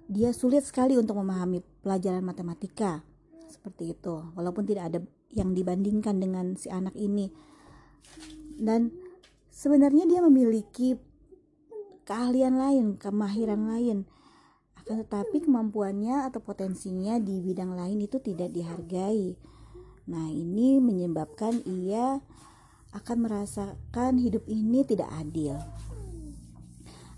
dia 0.06 0.30
sulit 0.34 0.64
sekali 0.64 0.98
untuk 0.98 1.18
memahami 1.18 1.62
pelajaran 1.82 2.22
matematika. 2.22 3.02
Seperti 3.46 3.94
itu. 3.94 4.14
Walaupun 4.34 4.66
tidak 4.66 4.90
ada 4.90 4.98
yang 5.34 5.54
dibandingkan 5.54 6.18
dengan 6.18 6.54
si 6.58 6.70
anak 6.70 6.94
ini. 6.98 7.30
Dan 8.56 8.90
sebenarnya 9.52 10.08
dia 10.08 10.20
memiliki 10.24 10.96
keahlian 12.06 12.54
lain 12.54 12.86
kemahiran 12.96 13.66
lain 13.66 14.06
akan 14.86 15.02
tetapi 15.02 15.42
kemampuannya 15.42 16.30
atau 16.30 16.38
potensinya 16.38 17.18
di 17.18 17.42
bidang 17.42 17.74
lain 17.74 18.06
itu 18.06 18.22
tidak 18.22 18.54
dihargai. 18.54 19.34
Nah, 20.06 20.30
ini 20.30 20.78
menyebabkan 20.78 21.58
ia 21.66 22.22
akan 22.94 23.26
merasakan 23.26 24.22
hidup 24.22 24.46
ini 24.46 24.86
tidak 24.86 25.10
adil. 25.10 25.58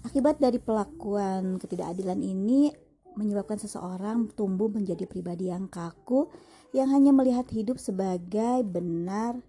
Akibat 0.01 0.41
dari 0.41 0.57
pelakuan 0.57 1.61
ketidakadilan 1.61 2.25
ini 2.25 2.73
menyebabkan 3.21 3.61
seseorang 3.61 4.33
tumbuh 4.33 4.73
menjadi 4.73 5.05
pribadi 5.05 5.53
yang 5.53 5.69
kaku 5.69 6.33
yang 6.73 6.89
hanya 6.89 7.13
melihat 7.13 7.45
hidup 7.53 7.77
sebagai 7.77 8.65
benar 8.65 9.45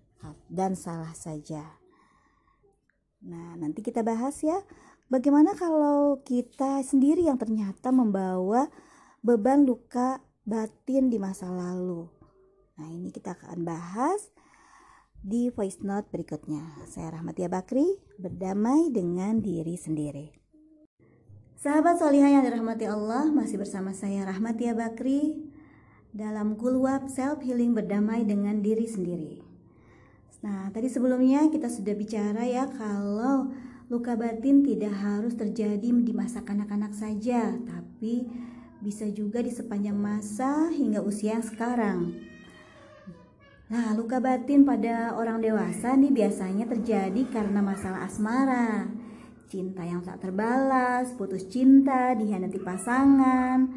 dan 0.52 0.76
salah 0.76 1.16
saja. 1.16 1.64
Nah, 3.24 3.56
nanti 3.56 3.80
kita 3.80 4.04
bahas 4.04 4.36
ya 4.44 4.60
Bagaimana 5.10 5.58
kalau 5.58 6.22
kita 6.22 6.86
sendiri 6.86 7.25
yang 7.25 7.42
ternyata 7.42 7.89
membawa 7.89 8.70
beban 9.25 9.66
luka 9.66 10.22
batin 10.46 11.10
di 11.10 11.18
masa 11.18 11.50
lalu? 11.50 12.06
Nah, 12.78 12.94
ini 12.94 13.10
kita 13.10 13.34
akan 13.34 13.66
bahas 13.66 14.30
di 15.25 15.50
voice 15.50 15.82
note 15.82 16.06
berikutnya. 16.13 16.62
Saya 16.86 17.18
Rahmatia 17.18 17.50
Bakri, 17.50 17.89
berdamai 18.22 18.94
dengan 18.94 19.42
diri 19.42 19.82
sendiri. 19.82 20.30
Sahabat 21.58 21.98
solihah 21.98 22.30
yang 22.30 22.46
dirahmati 22.46 22.86
Allah, 22.86 23.34
masih 23.34 23.58
bersama 23.58 23.98
saya 23.98 24.30
Rahmatia 24.30 24.78
Bakri 24.78 25.42
dalam 26.13 26.54
Kulwab 26.54 27.10
Self 27.10 27.42
Healing 27.42 27.74
Berdamai 27.74 28.30
dengan 28.30 28.62
Diri 28.62 28.86
Sendiri. 28.86 29.42
Nah, 30.46 30.70
tadi 30.70 30.86
sebelumnya 30.86 31.50
kita 31.50 31.66
sudah 31.66 31.98
bicara 31.98 32.46
ya 32.46 32.70
kalau 32.70 33.50
Luka 33.89 34.13
batin 34.13 34.62
tidak 34.62 34.93
harus 35.01 35.34
terjadi 35.34 35.89
di 35.89 36.13
masa 36.13 36.46
kanak-kanak 36.46 36.93
saja, 36.93 37.58
tapi 37.58 38.22
bisa 38.86 39.10
juga 39.10 39.41
di 39.41 39.50
sepanjang 39.50 39.98
masa 39.98 40.69
hingga 40.69 41.01
usia 41.01 41.41
sekarang. 41.41 42.13
Nah, 43.74 43.98
luka 43.98 44.22
batin 44.22 44.62
pada 44.62 45.17
orang 45.17 45.41
dewasa 45.41 45.98
nih 45.98 46.13
biasanya 46.13 46.69
terjadi 46.69 47.22
karena 47.34 47.65
masalah 47.65 48.06
asmara, 48.06 48.93
cinta 49.49 49.82
yang 49.82 50.06
tak 50.06 50.21
terbalas, 50.21 51.10
putus 51.17 51.49
cinta, 51.49 52.13
dihianati 52.13 52.62
pasangan. 52.62 53.73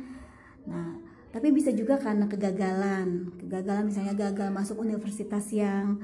Nah, 0.68 0.92
tapi 1.32 1.56
bisa 1.56 1.72
juga 1.72 1.96
karena 1.96 2.28
kegagalan. 2.28 3.32
Kegagalan 3.40 3.88
misalnya 3.88 4.12
gagal 4.12 4.52
masuk 4.52 4.76
universitas 4.84 5.48
yang 5.56 5.96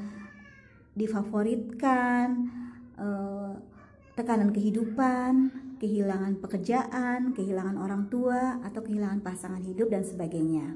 difavoritkan, 0.96 2.48
uh, 2.96 3.52
tekanan 4.18 4.50
kehidupan, 4.50 5.54
kehilangan 5.78 6.42
pekerjaan, 6.42 7.30
kehilangan 7.38 7.78
orang 7.78 8.10
tua, 8.10 8.58
atau 8.66 8.82
kehilangan 8.82 9.22
pasangan 9.22 9.62
hidup 9.62 9.94
dan 9.94 10.02
sebagainya. 10.02 10.74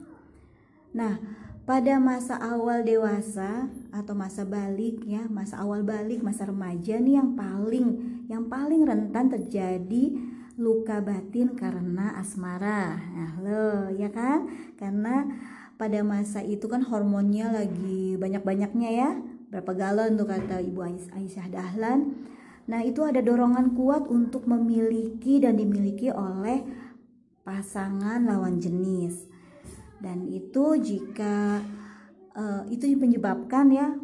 Nah, 0.95 1.19
pada 1.67 1.99
masa 1.99 2.39
awal 2.39 2.87
dewasa 2.87 3.67
atau 3.91 4.15
masa 4.15 4.47
balik 4.47 5.03
ya, 5.03 5.27
masa 5.27 5.59
awal 5.59 5.83
balik, 5.83 6.23
masa 6.23 6.47
remaja 6.47 7.03
nih 7.03 7.19
yang 7.19 7.35
paling 7.35 7.87
yang 8.31 8.47
paling 8.47 8.87
rentan 8.87 9.27
terjadi 9.27 10.15
luka 10.55 11.03
batin 11.03 11.59
karena 11.59 12.15
asmara. 12.15 12.99
Nah, 12.99 13.33
lo 13.43 13.91
ya 13.91 14.13
kan? 14.15 14.47
Karena 14.79 15.27
pada 15.81 15.99
masa 16.07 16.45
itu 16.47 16.71
kan 16.71 16.87
hormonnya 16.87 17.51
lagi 17.51 18.15
banyak-banyaknya 18.21 18.91
ya. 18.93 19.11
Berapa 19.51 19.73
galon 19.75 20.15
tuh 20.15 20.29
kata 20.29 20.63
Ibu 20.63 20.81
Aisyah 21.11 21.47
Dahlan 21.51 22.15
Nah, 22.70 22.81
itu 22.87 23.03
ada 23.03 23.18
dorongan 23.18 23.75
kuat 23.75 24.07
untuk 24.07 24.46
memiliki 24.46 25.42
dan 25.42 25.59
dimiliki 25.59 26.12
oleh 26.14 26.62
pasangan 27.42 28.22
lawan 28.22 28.62
jenis. 28.62 29.27
Dan 29.98 30.27
itu 30.27 30.79
jika 30.79 31.62
uh, 32.35 32.62
itu 32.70 32.90
menyebabkan 32.98 33.70
ya 33.70 33.94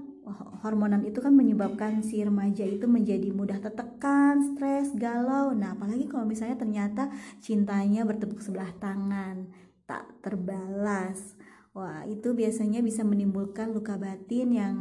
hormonan 0.61 1.07
itu 1.07 1.23
kan 1.23 1.33
menyebabkan 1.33 2.05
si 2.05 2.21
remaja 2.21 2.67
itu 2.67 2.85
menjadi 2.85 3.31
mudah 3.33 3.63
tertekan, 3.63 4.43
stres, 4.55 4.93
galau. 4.99 5.55
Nah, 5.55 5.79
apalagi 5.79 6.11
kalau 6.11 6.27
misalnya 6.27 6.59
ternyata 6.59 7.09
cintanya 7.39 8.05
bertepuk 8.05 8.43
sebelah 8.43 8.71
tangan, 8.83 9.49
tak 9.87 10.05
terbalas. 10.21 11.39
Wah, 11.73 12.03
itu 12.11 12.35
biasanya 12.35 12.83
bisa 12.83 13.07
menimbulkan 13.07 13.71
luka 13.71 13.95
batin 13.97 14.51
yang 14.51 14.75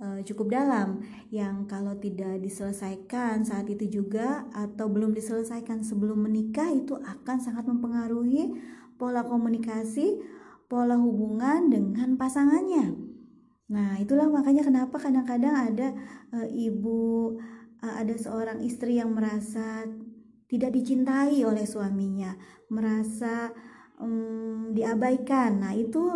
uh, 0.00 0.20
cukup 0.24 0.52
dalam 0.52 1.00
yang 1.32 1.64
kalau 1.64 1.96
tidak 1.96 2.40
diselesaikan 2.40 3.44
saat 3.44 3.68
itu 3.68 4.00
juga 4.00 4.44
atau 4.52 4.88
belum 4.88 5.16
diselesaikan 5.16 5.84
sebelum 5.84 6.24
menikah 6.28 6.68
itu 6.72 6.96
akan 6.96 7.36
sangat 7.40 7.64
mempengaruhi 7.68 8.56
pola 8.96 9.24
komunikasi, 9.24 10.20
pola 10.68 10.96
hubungan 10.96 11.68
dengan 11.68 12.16
pasangannya. 12.16 12.96
Nah, 13.66 13.98
itulah 13.98 14.30
makanya 14.30 14.62
kenapa 14.62 14.96
kadang-kadang 14.96 15.54
ada 15.54 15.88
uh, 16.32 16.46
ibu 16.46 17.34
uh, 17.82 17.94
ada 17.98 18.14
seorang 18.14 18.62
istri 18.62 19.02
yang 19.02 19.12
merasa 19.12 19.84
tidak 20.46 20.70
dicintai 20.70 21.42
oleh 21.42 21.66
suaminya, 21.66 22.38
merasa 22.70 23.50
um, 23.98 24.70
diabaikan. 24.70 25.58
Nah, 25.58 25.74
itu 25.74 26.06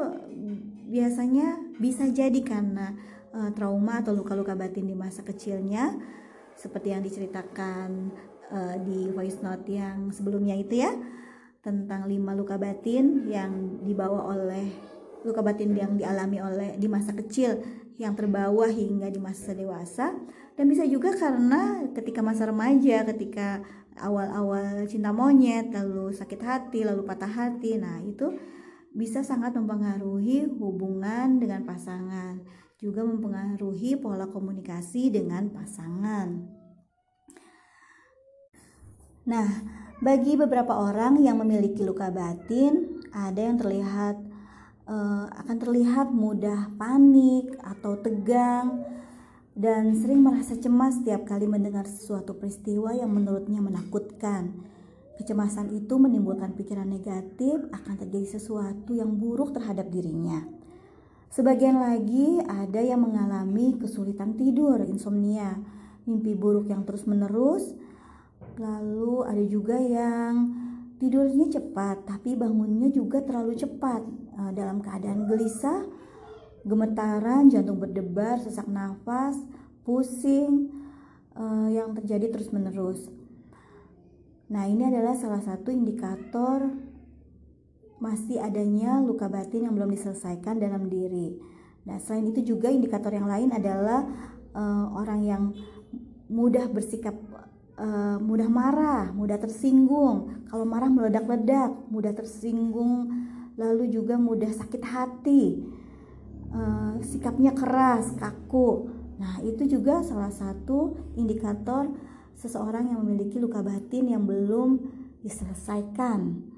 biasanya 0.91 1.59
bisa 1.79 2.07
jadi 2.11 2.39
karena 2.43 2.95
uh, 3.35 3.51
trauma 3.55 4.01
atau 4.03 4.15
luka-luka 4.15 4.55
batin 4.55 4.87
di 4.87 4.97
masa 4.97 5.27
kecilnya 5.27 5.97
seperti 6.55 6.93
yang 6.93 7.03
diceritakan 7.03 8.13
uh, 8.53 8.77
di 8.85 9.09
voice 9.15 9.41
note 9.41 9.67
yang 9.71 10.13
sebelumnya 10.13 10.55
itu 10.59 10.85
ya 10.85 10.93
tentang 11.61 12.09
lima 12.09 12.33
luka 12.33 12.57
batin 12.57 13.29
yang 13.29 13.83
dibawa 13.85 14.33
oleh 14.33 14.69
luka 15.21 15.45
batin 15.45 15.77
yang 15.77 16.01
dialami 16.01 16.41
oleh 16.41 16.71
di 16.81 16.89
masa 16.89 17.13
kecil 17.13 17.61
yang 18.01 18.17
terbawa 18.17 18.65
hingga 18.73 19.13
di 19.13 19.21
masa 19.21 19.53
dewasa. 19.53 20.17
Dan 20.57 20.73
bisa 20.73 20.89
juga 20.89 21.13
karena 21.13 21.85
ketika 21.93 22.25
masa 22.25 22.49
remaja 22.49 23.05
ketika 23.05 23.61
awal-awal 24.01 24.89
cinta 24.89 25.13
monyet 25.13 25.69
lalu 25.71 26.11
sakit 26.17 26.41
hati 26.41 26.81
lalu 26.87 27.05
patah 27.05 27.29
hati 27.29 27.77
nah 27.77 28.01
itu 28.01 28.33
bisa 28.91 29.23
sangat 29.23 29.55
mempengaruhi 29.55 30.51
hubungan 30.59 31.39
dengan 31.39 31.63
pasangan 31.63 32.43
juga 32.81 33.05
mempengaruhi 33.05 34.01
pola 34.01 34.25
komunikasi 34.25 35.13
dengan 35.13 35.53
pasangan. 35.53 36.29
Nah, 39.29 39.49
bagi 40.01 40.33
beberapa 40.33 40.73
orang 40.81 41.21
yang 41.21 41.37
memiliki 41.45 41.85
luka 41.85 42.09
batin, 42.09 43.05
ada 43.13 43.37
yang 43.37 43.61
terlihat 43.61 44.17
uh, 44.89 45.29
akan 45.45 45.57
terlihat 45.61 46.09
mudah 46.09 46.73
panik 46.81 47.53
atau 47.61 48.01
tegang 48.01 48.81
dan 49.53 49.93
sering 49.93 50.25
merasa 50.25 50.57
cemas 50.57 51.05
setiap 51.05 51.29
kali 51.29 51.45
mendengar 51.45 51.85
sesuatu 51.85 52.33
peristiwa 52.33 52.97
yang 52.97 53.13
menurutnya 53.13 53.61
menakutkan. 53.61 54.57
Kecemasan 55.21 55.77
itu 55.77 56.01
menimbulkan 56.01 56.57
pikiran 56.57 56.89
negatif 56.89 57.61
akan 57.77 57.95
terjadi 58.01 58.41
sesuatu 58.41 58.97
yang 58.97 59.21
buruk 59.21 59.53
terhadap 59.53 59.93
dirinya. 59.93 60.60
Sebagian 61.31 61.79
lagi 61.79 62.43
ada 62.43 62.83
yang 62.83 63.07
mengalami 63.07 63.79
kesulitan 63.79 64.35
tidur, 64.35 64.83
insomnia, 64.83 65.63
mimpi 66.03 66.35
buruk 66.35 66.67
yang 66.67 66.83
terus-menerus. 66.83 67.71
Lalu 68.59 69.23
ada 69.23 69.45
juga 69.47 69.79
yang 69.79 70.51
tidurnya 71.01 71.49
cepat 71.49 72.05
tapi 72.05 72.37
bangunnya 72.37 72.93
juga 72.93 73.25
terlalu 73.25 73.57
cepat 73.57 74.05
uh, 74.37 74.53
dalam 74.53 74.85
keadaan 74.85 75.25
gelisah 75.25 75.89
gemetaran 76.61 77.49
jantung 77.49 77.81
berdebar 77.81 78.37
sesak 78.37 78.69
nafas 78.69 79.41
pusing 79.81 80.69
uh, 81.33 81.73
yang 81.73 81.97
terjadi 81.97 82.29
terus 82.29 82.53
menerus 82.53 83.09
nah 84.53 84.69
ini 84.69 84.93
adalah 84.93 85.17
salah 85.17 85.41
satu 85.41 85.73
indikator 85.73 86.69
masih 88.01 88.41
adanya 88.41 88.99
luka 88.99 89.29
batin 89.29 89.69
yang 89.69 89.77
belum 89.77 89.93
diselesaikan 89.93 90.57
dalam 90.57 90.89
diri. 90.89 91.37
Nah, 91.85 92.01
selain 92.01 92.33
itu 92.33 92.57
juga 92.57 92.73
indikator 92.73 93.13
yang 93.13 93.29
lain 93.29 93.53
adalah 93.53 94.09
uh, 94.57 94.87
orang 94.97 95.21
yang 95.21 95.43
mudah 96.33 96.69
bersikap 96.73 97.13
uh, 97.77 98.17
mudah 98.21 98.49
marah, 98.49 99.13
mudah 99.13 99.37
tersinggung. 99.37 100.49
Kalau 100.49 100.65
marah 100.65 100.89
meledak-ledak, 100.89 101.77
mudah 101.89 102.13
tersinggung, 102.17 103.09
lalu 103.61 103.89
juga 103.93 104.17
mudah 104.17 104.51
sakit 104.53 104.83
hati. 104.85 105.61
Uh, 106.51 106.99
sikapnya 107.05 107.55
keras, 107.55 108.17
kaku. 108.19 108.91
Nah, 109.21 109.45
itu 109.45 109.69
juga 109.69 110.01
salah 110.01 110.33
satu 110.33 110.97
indikator 111.15 111.93
seseorang 112.41 112.89
yang 112.89 113.05
memiliki 113.05 113.37
luka 113.37 113.61
batin 113.61 114.09
yang 114.09 114.25
belum 114.25 114.81
diselesaikan. 115.21 116.50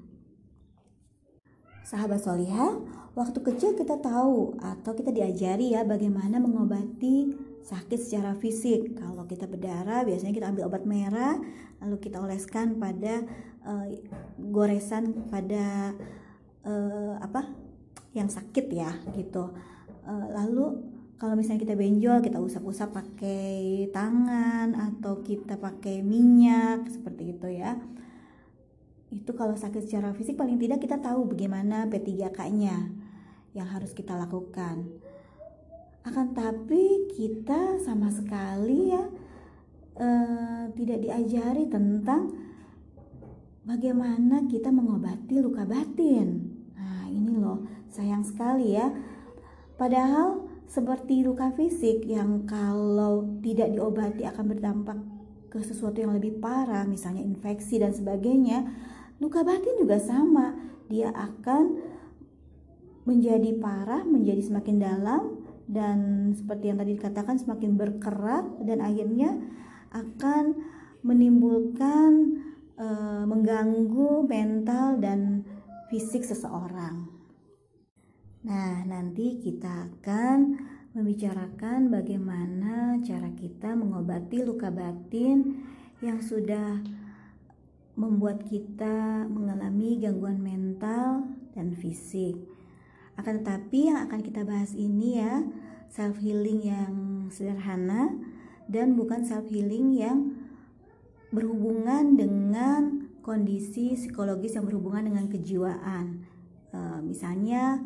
Sahabat 1.83 2.23
solihah, 2.23 2.79
waktu 3.11 3.43
kecil 3.43 3.75
kita 3.75 3.99
tahu 3.99 4.55
atau 4.55 4.95
kita 4.95 5.11
diajari 5.11 5.75
ya 5.75 5.83
bagaimana 5.83 6.39
mengobati 6.39 7.35
sakit 7.59 7.99
secara 7.99 8.39
fisik. 8.39 8.95
Kalau 8.95 9.27
kita 9.27 9.51
berdarah, 9.51 10.07
biasanya 10.07 10.31
kita 10.31 10.47
ambil 10.47 10.71
obat 10.71 10.87
merah, 10.87 11.35
lalu 11.83 11.99
kita 11.99 12.23
oleskan 12.23 12.79
pada 12.79 13.27
uh, 13.67 13.91
goresan 14.39 15.27
pada 15.27 15.91
uh, 16.63 17.19
apa 17.19 17.51
yang 18.15 18.31
sakit 18.31 18.71
ya 18.71 18.95
gitu. 19.19 19.51
Uh, 20.07 20.27
lalu 20.31 20.87
kalau 21.19 21.35
misalnya 21.35 21.67
kita 21.67 21.75
benjol, 21.75 22.23
kita 22.23 22.39
usap-usap 22.39 22.95
pakai 22.95 23.91
tangan 23.91 24.71
atau 24.71 25.19
kita 25.19 25.59
pakai 25.59 25.99
minyak 25.99 26.87
seperti 26.87 27.35
itu 27.35 27.59
ya 27.59 27.75
itu 29.13 29.31
kalau 29.37 29.53
sakit 29.53 29.85
secara 29.85 30.09
fisik 30.17 30.33
paling 30.33 30.57
tidak 30.57 30.81
kita 30.81 30.97
tahu 30.97 31.29
bagaimana 31.29 31.85
P3K-nya 31.85 32.89
yang 33.53 33.67
harus 33.69 33.93
kita 33.93 34.17
lakukan. 34.17 34.89
Akan 36.03 36.33
tapi 36.33 37.07
kita 37.13 37.79
sama 37.85 38.09
sekali 38.09 38.91
ya 38.91 39.05
eh, 40.01 40.63
tidak 40.73 40.99
diajari 41.05 41.69
tentang 41.69 42.33
bagaimana 43.63 44.49
kita 44.49 44.73
mengobati 44.73 45.39
luka 45.39 45.63
batin. 45.63 46.49
Nah, 46.75 47.07
ini 47.07 47.37
loh, 47.37 47.63
sayang 47.93 48.25
sekali 48.25 48.75
ya. 48.75 48.91
Padahal 49.77 50.49
seperti 50.65 51.21
luka 51.21 51.53
fisik 51.53 52.03
yang 52.09 52.49
kalau 52.49 53.39
tidak 53.45 53.69
diobati 53.71 54.25
akan 54.25 54.45
berdampak 54.49 54.97
ke 55.53 55.61
sesuatu 55.61 56.01
yang 56.01 56.17
lebih 56.17 56.41
parah, 56.41 56.83
misalnya 56.89 57.21
infeksi 57.21 57.77
dan 57.77 57.93
sebagainya 57.93 58.65
Luka 59.21 59.45
batin 59.45 59.77
juga 59.77 60.01
sama, 60.01 60.57
dia 60.89 61.13
akan 61.13 61.79
menjadi 63.03 63.51
parah, 63.59 64.07
menjadi 64.07 64.39
semakin 64.39 64.77
dalam 64.79 65.21
dan 65.67 66.31
seperti 66.35 66.71
yang 66.71 66.77
tadi 66.79 66.91
dikatakan 66.95 67.35
semakin 67.39 67.75
berkerak 67.75 68.45
dan 68.63 68.83
akhirnya 68.83 69.35
akan 69.91 70.55
menimbulkan 71.03 72.41
e, 72.79 72.87
mengganggu 73.27 74.27
mental 74.27 74.99
dan 74.99 75.43
fisik 75.91 76.23
seseorang. 76.23 77.07
Nah, 78.43 78.83
nanti 78.83 79.39
kita 79.39 79.87
akan 79.87 80.59
membicarakan 80.93 81.87
bagaimana 81.89 82.99
cara 83.03 83.31
kita 83.33 83.73
mengobati 83.73 84.43
luka 84.43 84.67
batin 84.67 85.63
yang 86.03 86.19
sudah 86.19 86.83
membuat 87.93 88.41
kita 88.49 89.29
mengalami 89.29 90.01
gangguan 90.01 90.41
mental 90.41 91.29
dan 91.53 91.77
fisik. 91.77 92.37
Akan 93.13 93.45
tetapi 93.45 93.93
yang 93.93 94.09
akan 94.09 94.21
kita 94.25 94.41
bahas 94.41 94.73
ini 94.73 95.21
ya 95.21 95.45
self 95.93 96.17
healing 96.17 96.65
yang 96.65 96.93
sederhana 97.29 98.09
dan 98.65 98.97
bukan 98.97 99.21
self 99.21 99.45
healing 99.45 99.93
yang 99.93 100.33
berhubungan 101.29 102.17
dengan 102.17 103.09
kondisi 103.21 103.93
psikologis 103.93 104.57
yang 104.57 104.65
berhubungan 104.65 105.13
dengan 105.13 105.25
kejiwaan. 105.29 106.25
E, 106.73 106.79
misalnya 107.05 107.81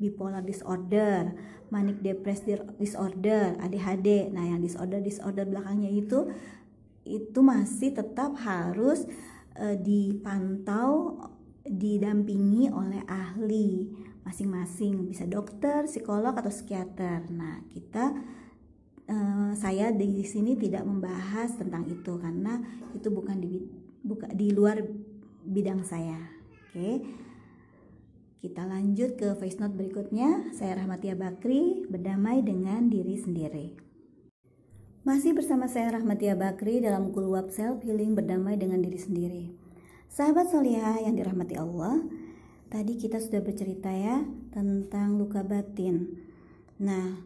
bipolar 0.00 0.40
disorder, 0.40 1.36
manic 1.68 2.00
depressive 2.00 2.64
disorder, 2.80 3.60
ADHD. 3.60 4.32
Nah, 4.32 4.48
yang 4.48 4.64
disorder 4.64 5.04
disorder 5.04 5.44
belakangnya 5.44 5.92
itu 5.92 6.32
itu 7.04 7.40
masih 7.40 7.92
tetap 7.92 8.36
harus 8.40 9.04
uh, 9.60 9.76
dipantau 9.76 11.20
didampingi 11.60 12.72
oleh 12.72 13.04
ahli 13.04 13.92
masing-masing 14.24 15.06
bisa 15.06 15.28
dokter, 15.28 15.84
psikolog 15.84 16.32
atau 16.32 16.48
psikiater. 16.48 17.28
Nah, 17.30 17.60
kita 17.68 18.16
uh, 19.08 19.52
saya 19.54 19.92
di 19.92 20.24
sini 20.24 20.56
tidak 20.56 20.88
membahas 20.88 21.56
tentang 21.60 21.84
itu 21.88 22.16
karena 22.16 22.58
itu 22.96 23.08
bukan 23.12 23.36
di 23.38 23.60
buka 24.00 24.26
di 24.32 24.48
luar 24.50 24.80
bidang 25.44 25.84
saya. 25.84 26.16
Oke. 26.70 27.04
Kita 28.40 28.64
lanjut 28.64 29.20
ke 29.20 29.36
voice 29.36 29.60
note 29.60 29.76
berikutnya. 29.76 30.48
Saya 30.56 30.80
Rahmatia 30.80 31.12
Bakri, 31.12 31.84
berdamai 31.84 32.40
dengan 32.40 32.88
diri 32.88 33.20
sendiri. 33.20 33.89
Masih 35.00 35.32
bersama 35.32 35.64
saya 35.64 35.96
Rahmatia 35.96 36.36
Bakri 36.36 36.84
dalam 36.84 37.08
Kulwab 37.16 37.48
Self 37.48 37.80
Healing 37.88 38.12
berdamai 38.12 38.60
dengan 38.60 38.84
diri 38.84 39.00
sendiri. 39.00 39.44
Sahabat 40.12 40.52
solihah 40.52 41.00
yang 41.00 41.16
dirahmati 41.16 41.56
Allah, 41.56 42.04
tadi 42.68 43.00
kita 43.00 43.16
sudah 43.16 43.40
bercerita 43.40 43.88
ya 43.88 44.20
tentang 44.52 45.16
luka 45.16 45.40
batin. 45.40 46.20
Nah, 46.84 47.16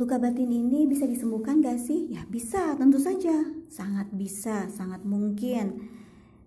luka 0.00 0.16
batin 0.16 0.48
ini 0.48 0.88
bisa 0.88 1.04
disembuhkan 1.04 1.60
gak 1.60 1.76
sih? 1.76 2.08
Ya 2.08 2.24
bisa, 2.24 2.72
tentu 2.80 2.96
saja. 2.96 3.36
Sangat 3.68 4.08
bisa, 4.08 4.72
sangat 4.72 5.04
mungkin. 5.04 5.92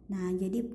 Nah, 0.10 0.34
jadi 0.34 0.66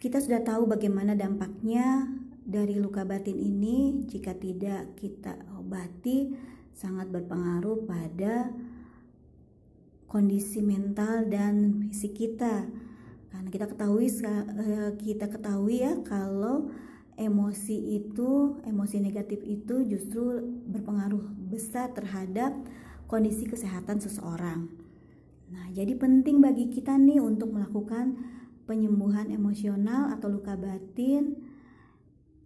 kita 0.00 0.24
sudah 0.24 0.40
tahu 0.40 0.72
bagaimana 0.72 1.12
dampaknya 1.12 2.08
dari 2.48 2.80
luka 2.80 3.04
batin 3.04 3.36
ini 3.36 4.08
jika 4.08 4.32
tidak 4.32 4.96
kita 4.96 5.36
obati 5.60 6.32
sangat 6.72 7.12
berpengaruh 7.12 7.84
pada 7.84 8.56
kondisi 10.06 10.62
mental 10.62 11.26
dan 11.26 11.86
fisik 11.90 12.14
kita 12.14 12.66
karena 13.30 13.48
kita 13.52 13.66
ketahui 13.68 14.08
eh, 14.08 14.90
kita 14.96 15.26
ketahui 15.28 15.84
ya 15.84 15.92
kalau 16.06 16.70
emosi 17.16 17.96
itu 17.96 18.60
emosi 18.64 19.00
negatif 19.00 19.40
itu 19.44 19.84
justru 19.88 20.40
berpengaruh 20.68 21.24
besar 21.48 21.90
terhadap 21.96 22.52
kondisi 23.08 23.48
kesehatan 23.48 24.02
seseorang. 24.02 24.68
Nah, 25.46 25.66
jadi 25.70 25.94
penting 25.94 26.42
bagi 26.42 26.68
kita 26.68 26.98
nih 26.98 27.22
untuk 27.22 27.54
melakukan 27.54 28.18
penyembuhan 28.66 29.30
emosional 29.30 30.10
atau 30.10 30.26
luka 30.26 30.58
batin 30.58 31.38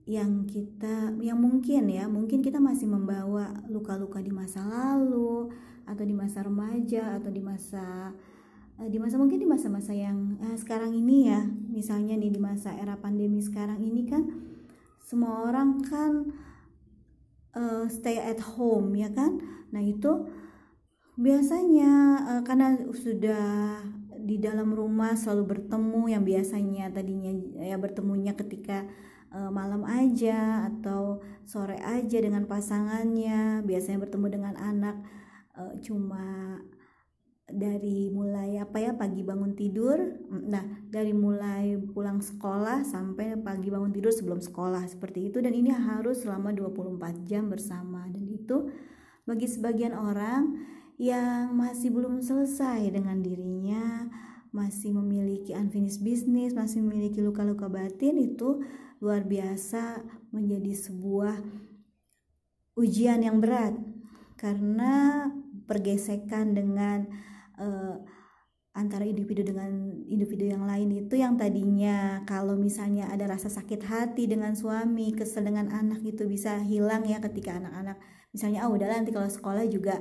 yang 0.05 0.45
kita 0.45 1.17
yang 1.25 1.41
mungkin 1.41 1.89
ya, 1.89 2.07
mungkin 2.07 2.45
kita 2.45 2.61
masih 2.61 2.91
membawa 2.93 3.65
luka-luka 3.73 4.21
di 4.21 4.31
masa 4.35 4.61
lalu, 4.69 5.49
atau 5.91 6.07
di 6.07 6.15
masa 6.15 6.47
remaja 6.47 7.19
atau 7.19 7.31
di 7.35 7.43
masa 7.43 8.15
eh, 8.79 8.89
di 8.89 9.03
masa 9.03 9.19
mungkin 9.19 9.43
di 9.43 9.49
masa-masa 9.51 9.91
yang 9.91 10.39
eh, 10.39 10.57
sekarang 10.57 10.95
ini 10.95 11.29
ya. 11.29 11.43
Misalnya 11.47 12.15
nih 12.15 12.31
di 12.31 12.41
masa 12.41 12.73
era 12.79 12.95
pandemi 12.95 13.43
sekarang 13.43 13.83
ini 13.83 14.07
kan 14.07 14.23
semua 15.03 15.43
orang 15.51 15.83
kan 15.83 16.31
uh, 17.59 17.91
stay 17.91 18.23
at 18.23 18.39
home 18.39 18.95
ya 18.95 19.11
kan? 19.11 19.43
Nah 19.75 19.83
itu 19.83 20.31
biasanya 21.19 21.91
uh, 22.31 22.43
karena 22.47 22.79
sudah 22.95 23.83
di 24.21 24.37
dalam 24.39 24.71
rumah 24.71 25.17
selalu 25.17 25.59
bertemu 25.59 26.03
yang 26.13 26.23
biasanya 26.23 26.93
tadinya 26.93 27.33
ya 27.59 27.75
bertemunya 27.81 28.37
ketika 28.37 28.87
uh, 29.33 29.51
malam 29.51 29.83
aja 29.89 30.69
atau 30.71 31.25
sore 31.43 31.81
aja 31.81 32.19
dengan 32.21 32.45
pasangannya 32.47 33.65
biasanya 33.65 33.99
bertemu 34.07 34.27
dengan 34.29 34.55
anak 34.61 34.97
uh, 35.61 35.77
cuma 35.85 36.57
dari 37.51 38.09
mulai 38.15 38.63
apa 38.63 38.79
ya 38.79 38.95
pagi 38.95 39.27
bangun 39.27 39.59
tidur 39.59 39.99
nah 40.31 40.63
dari 40.87 41.11
mulai 41.11 41.75
pulang 41.91 42.23
sekolah 42.23 42.87
sampai 42.87 43.35
pagi 43.43 43.69
bangun 43.69 43.91
tidur 43.91 44.15
sebelum 44.15 44.41
sekolah 44.41 44.87
seperti 44.89 45.29
itu. 45.29 45.39
Dan 45.45 45.53
ini 45.53 45.69
harus 45.69 46.25
selama 46.25 46.55
24 46.57 47.29
jam 47.29 47.53
bersama. 47.53 48.07
Dan 48.09 48.25
itu 48.31 48.71
bagi 49.29 49.47
sebagian 49.47 49.93
orang 49.93 50.57
yang 51.01 51.57
masih 51.57 51.93
belum 51.93 52.21
selesai 52.21 52.93
dengan 52.93 53.25
dirinya 53.25 54.09
masih 54.51 54.91
memiliki 54.95 55.55
unfinished 55.55 56.03
business, 56.03 56.55
masih 56.55 56.83
memiliki 56.83 57.23
luka-luka 57.23 57.71
batin 57.71 58.19
itu 58.19 58.63
luar 58.99 59.23
biasa 59.23 60.03
menjadi 60.35 60.75
sebuah 60.75 61.39
ujian 62.75 63.23
yang 63.23 63.39
berat. 63.39 63.79
Karena 64.35 65.25
pergesekan 65.71 66.59
dengan 66.59 67.07
uh, 67.63 68.03
antara 68.75 69.07
individu 69.07 69.47
dengan 69.47 69.71
individu 70.11 70.51
yang 70.51 70.67
lain 70.67 71.07
itu 71.07 71.15
yang 71.19 71.39
tadinya 71.39 72.27
kalau 72.27 72.59
misalnya 72.59 73.07
ada 73.11 73.31
rasa 73.31 73.47
sakit 73.47 73.87
hati 73.87 74.27
dengan 74.27 74.59
suami, 74.59 75.15
kesel 75.15 75.47
dengan 75.47 75.71
anak 75.71 76.03
itu 76.03 76.27
bisa 76.27 76.59
hilang 76.63 77.07
ya 77.07 77.23
ketika 77.23 77.63
anak-anak 77.63 77.99
misalnya 78.31 78.63
ah 78.63 78.71
oh, 78.71 78.79
udahlah 78.79 79.03
nanti 79.03 79.11
kalau 79.11 79.27
sekolah 79.27 79.67
juga 79.67 79.99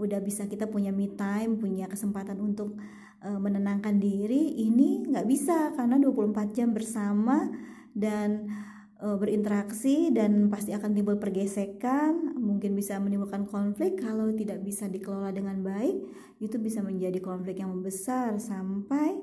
udah 0.00 0.20
bisa 0.24 0.48
kita 0.48 0.68
punya 0.68 0.92
me 0.92 1.12
time, 1.12 1.60
punya 1.60 1.88
kesempatan 1.88 2.40
untuk 2.40 2.76
uh, 3.24 3.40
menenangkan 3.40 4.00
diri. 4.00 4.56
Ini 4.68 5.12
nggak 5.12 5.26
bisa 5.28 5.76
karena 5.76 6.00
24 6.00 6.56
jam 6.56 6.72
bersama 6.72 7.48
dan 7.92 8.48
berinteraksi 9.00 10.12
dan 10.12 10.52
pasti 10.52 10.76
akan 10.76 10.92
timbul 10.92 11.16
pergesekan, 11.16 12.36
mungkin 12.36 12.76
bisa 12.76 13.00
menimbulkan 13.00 13.48
konflik. 13.48 13.98
Kalau 13.98 14.28
tidak 14.36 14.60
bisa 14.60 14.86
dikelola 14.86 15.32
dengan 15.32 15.64
baik, 15.64 16.04
itu 16.38 16.56
bisa 16.60 16.84
menjadi 16.84 17.16
konflik 17.18 17.64
yang 17.64 17.72
membesar 17.72 18.36
sampai 18.36 19.16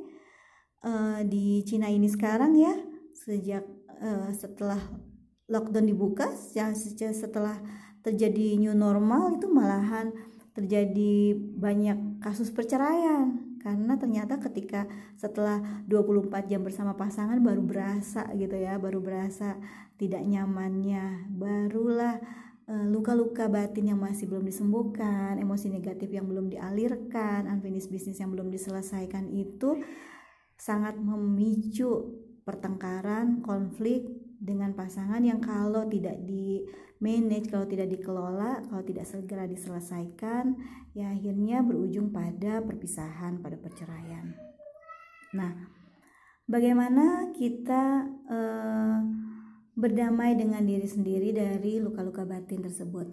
uh, 0.82 1.22
di 1.24 1.62
Cina 1.64 1.88
ini 1.88 2.10
sekarang 2.10 2.58
ya, 2.58 2.74
sejak 3.14 3.64
uh, 4.02 4.34
setelah 4.34 4.82
lockdown 5.48 5.88
dibuka, 5.88 6.28
setelah 6.34 7.56
terjadi 8.02 8.58
new 8.60 8.76
normal 8.76 9.38
itu 9.38 9.48
malahan 9.48 10.12
terjadi 10.58 11.38
banyak 11.38 12.18
kasus 12.20 12.50
perceraian 12.50 13.47
karena 13.62 13.98
ternyata 13.98 14.38
ketika 14.40 14.86
setelah 15.18 15.60
24 15.90 16.50
jam 16.50 16.62
bersama 16.62 16.94
pasangan 16.94 17.38
baru 17.42 17.62
berasa 17.66 18.30
gitu 18.38 18.56
ya 18.58 18.78
baru 18.78 19.02
berasa 19.02 19.58
tidak 19.98 20.22
nyamannya 20.26 21.30
barulah 21.34 22.22
eh, 22.70 22.86
luka-luka 22.88 23.50
batin 23.50 23.94
yang 23.96 24.00
masih 24.02 24.30
belum 24.30 24.46
disembuhkan 24.46 25.42
emosi 25.42 25.74
negatif 25.74 26.10
yang 26.12 26.30
belum 26.30 26.54
dialirkan 26.54 27.50
unfinished 27.50 27.90
business 27.90 28.22
yang 28.22 28.30
belum 28.30 28.54
diselesaikan 28.54 29.30
itu 29.34 29.82
sangat 30.58 30.98
memicu 30.98 32.18
pertengkaran 32.46 33.46
konflik 33.46 34.27
dengan 34.38 34.78
pasangan 34.78 35.22
yang 35.26 35.42
kalau 35.42 35.90
tidak 35.90 36.22
di 36.26 36.62
manage 37.02 37.50
kalau 37.50 37.66
tidak 37.66 37.90
dikelola 37.90 38.66
kalau 38.70 38.84
tidak 38.86 39.06
segera 39.06 39.46
diselesaikan 39.46 40.58
ya 40.94 41.14
akhirnya 41.14 41.62
berujung 41.62 42.10
pada 42.10 42.62
perpisahan 42.62 43.42
pada 43.42 43.58
perceraian. 43.58 44.34
Nah 45.34 45.54
bagaimana 46.46 47.34
kita 47.34 48.06
eh, 48.30 48.98
berdamai 49.78 50.34
dengan 50.34 50.66
diri 50.66 50.86
sendiri 50.90 51.30
dari 51.34 51.78
luka-luka 51.78 52.26
batin 52.26 52.66
tersebut? 52.66 53.10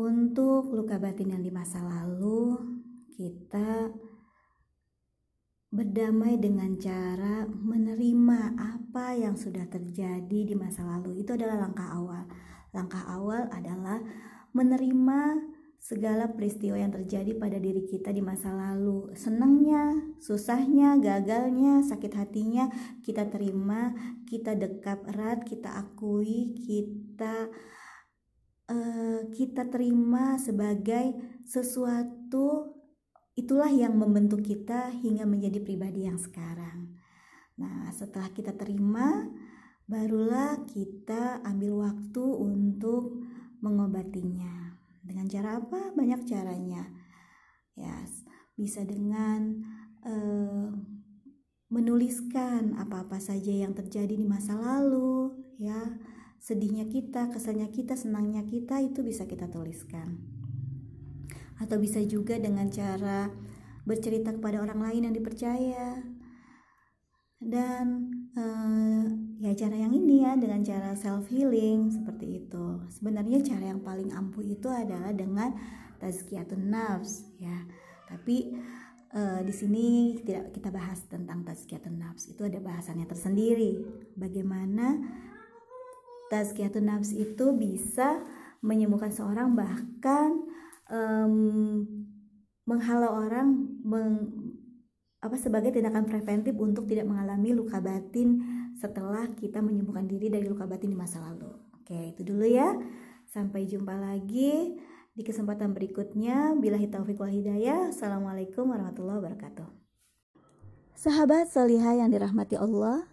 Untuk 0.00 0.72
luka 0.72 0.96
batin 0.96 1.36
yang 1.36 1.44
di 1.44 1.52
masa 1.52 1.84
lalu 1.84 2.56
kita 3.12 3.92
berdamai 5.70 6.34
dengan 6.34 6.74
cara 6.82 7.46
menerima 7.46 8.58
apa 8.58 9.14
yang 9.14 9.38
sudah 9.38 9.70
terjadi 9.70 10.40
di 10.50 10.54
masa 10.58 10.82
lalu. 10.82 11.22
Itu 11.22 11.38
adalah 11.38 11.62
langkah 11.62 11.94
awal. 11.94 12.26
Langkah 12.74 13.06
awal 13.06 13.46
adalah 13.54 14.02
menerima 14.50 15.38
segala 15.80 16.28
peristiwa 16.28 16.76
yang 16.76 16.92
terjadi 16.92 17.38
pada 17.38 17.56
diri 17.56 17.86
kita 17.86 18.10
di 18.10 18.20
masa 18.20 18.50
lalu. 18.52 19.14
Senangnya, 19.14 19.94
susahnya, 20.20 20.98
gagalnya, 20.98 21.86
sakit 21.86 22.12
hatinya 22.18 22.68
kita 23.00 23.30
terima, 23.30 23.94
kita 24.26 24.58
dekap 24.58 25.06
erat, 25.08 25.46
kita 25.46 25.70
akui, 25.72 26.52
kita 26.66 27.48
uh, 28.68 29.20
kita 29.32 29.70
terima 29.70 30.34
sebagai 30.36 31.16
sesuatu 31.46 32.79
Itulah 33.40 33.72
yang 33.72 33.96
membentuk 33.96 34.44
kita 34.44 34.92
hingga 35.00 35.24
menjadi 35.24 35.64
pribadi 35.64 36.04
yang 36.04 36.20
sekarang. 36.20 36.92
Nah, 37.56 37.88
setelah 37.88 38.28
kita 38.36 38.52
terima, 38.52 39.32
barulah 39.88 40.60
kita 40.68 41.40
ambil 41.48 41.88
waktu 41.88 42.20
untuk 42.20 43.24
mengobatinya. 43.64 44.76
Dengan 45.00 45.24
cara 45.24 45.56
apa? 45.56 45.96
Banyak 45.96 46.28
caranya. 46.28 46.84
Ya, 47.72 48.04
bisa 48.60 48.84
dengan 48.84 49.64
uh, 50.04 50.76
menuliskan 51.72 52.76
apa-apa 52.76 53.24
saja 53.24 53.56
yang 53.56 53.72
terjadi 53.72 54.20
di 54.20 54.28
masa 54.28 54.52
lalu, 54.52 55.32
ya. 55.56 55.96
Sedihnya 56.36 56.92
kita, 56.92 57.32
kesannya 57.32 57.72
kita, 57.72 57.96
senangnya 57.96 58.44
kita 58.44 58.84
itu 58.84 59.00
bisa 59.00 59.24
kita 59.24 59.48
tuliskan 59.48 60.39
atau 61.60 61.76
bisa 61.76 62.00
juga 62.08 62.40
dengan 62.40 62.66
cara 62.72 63.28
bercerita 63.84 64.32
kepada 64.32 64.64
orang 64.64 64.80
lain 64.80 65.06
yang 65.08 65.14
dipercaya. 65.14 66.00
Dan 67.40 68.12
uh, 68.36 69.04
ya 69.40 69.56
cara 69.56 69.72
yang 69.72 69.96
ini 69.96 70.28
ya 70.28 70.36
dengan 70.36 70.60
cara 70.60 70.92
self 70.92 71.28
healing 71.32 71.88
seperti 71.88 72.44
itu. 72.44 72.84
Sebenarnya 72.92 73.40
cara 73.40 73.72
yang 73.72 73.80
paling 73.80 74.12
ampuh 74.12 74.44
itu 74.44 74.68
adalah 74.68 75.12
dengan 75.16 75.56
tazkiyatun 76.00 76.68
nafs 76.68 77.24
ya. 77.40 77.64
Tapi 78.08 78.52
uh, 79.16 79.40
di 79.40 79.54
sini 79.56 80.20
tidak 80.20 80.52
kita 80.52 80.68
bahas 80.68 81.00
tentang 81.08 81.40
tazkiyatun 81.44 81.96
nafs. 81.96 82.28
Itu 82.28 82.44
ada 82.44 82.60
bahasannya 82.60 83.08
tersendiri. 83.08 83.80
Bagaimana 84.16 85.00
tazkiyatun 86.28 86.84
nafs 86.84 87.16
itu 87.16 87.56
bisa 87.56 88.20
menyembuhkan 88.60 89.08
seorang 89.08 89.56
bahkan 89.56 90.44
um, 90.90 91.86
menghalau 92.66 93.24
orang 93.24 93.48
meng, 93.82 94.14
apa 95.22 95.36
sebagai 95.38 95.72
tindakan 95.72 96.04
preventif 96.04 96.58
untuk 96.58 96.84
tidak 96.90 97.08
mengalami 97.08 97.54
luka 97.54 97.78
batin 97.80 98.42
setelah 98.76 99.30
kita 99.36 99.62
menyembuhkan 99.64 100.04
diri 100.04 100.28
dari 100.28 100.46
luka 100.50 100.66
batin 100.66 100.92
di 100.92 100.98
masa 100.98 101.22
lalu. 101.22 101.50
Oke, 101.80 102.14
itu 102.14 102.22
dulu 102.26 102.46
ya. 102.46 102.76
Sampai 103.30 103.66
jumpa 103.66 103.94
lagi 103.98 104.78
di 105.14 105.22
kesempatan 105.22 105.74
berikutnya. 105.76 106.54
Bila 106.58 106.78
taufik 106.88 107.18
wal 107.20 107.34
hidayah. 107.34 107.92
Assalamualaikum 107.94 108.70
warahmatullahi 108.70 109.18
wabarakatuh. 109.22 109.68
Sahabat 110.96 111.48
solihah 111.48 111.96
yang 111.96 112.12
dirahmati 112.12 112.60
Allah, 112.60 113.08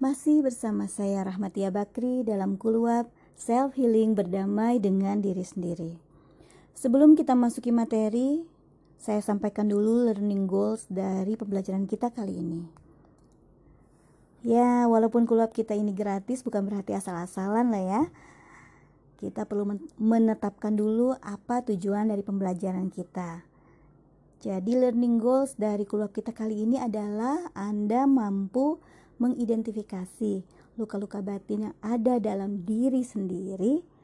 masih 0.00 0.40
bersama 0.40 0.88
saya 0.88 1.20
Rahmatia 1.28 1.68
Bakri 1.68 2.24
dalam 2.24 2.56
kuluap 2.56 3.12
Self 3.36 3.76
Healing 3.76 4.16
Berdamai 4.16 4.80
dengan 4.80 5.20
Diri 5.20 5.44
Sendiri. 5.44 6.07
Sebelum 6.78 7.18
kita 7.18 7.34
masuki 7.34 7.74
materi, 7.74 8.46
saya 9.02 9.18
sampaikan 9.18 9.66
dulu 9.66 10.06
learning 10.06 10.46
goals 10.46 10.86
dari 10.86 11.34
pembelajaran 11.34 11.90
kita 11.90 12.14
kali 12.14 12.38
ini. 12.38 12.62
Ya, 14.46 14.86
walaupun 14.86 15.26
kulab 15.26 15.50
kita 15.50 15.74
ini 15.74 15.90
gratis 15.90 16.46
bukan 16.46 16.62
berarti 16.62 16.94
asal-asalan 16.94 17.74
lah 17.74 17.82
ya. 17.82 18.02
Kita 19.18 19.50
perlu 19.50 19.74
menetapkan 19.98 20.78
dulu 20.78 21.18
apa 21.18 21.66
tujuan 21.66 22.14
dari 22.14 22.22
pembelajaran 22.22 22.94
kita. 22.94 23.42
Jadi 24.38 24.78
learning 24.78 25.18
goals 25.18 25.58
dari 25.58 25.82
kulab 25.82 26.14
kita 26.14 26.30
kali 26.30 26.62
ini 26.62 26.78
adalah 26.78 27.50
Anda 27.58 28.06
mampu 28.06 28.78
mengidentifikasi 29.18 30.46
luka-luka 30.78 31.26
batin 31.26 31.74
yang 31.74 31.76
ada 31.82 32.22
dalam 32.22 32.62
diri 32.62 33.02
sendiri 33.02 33.97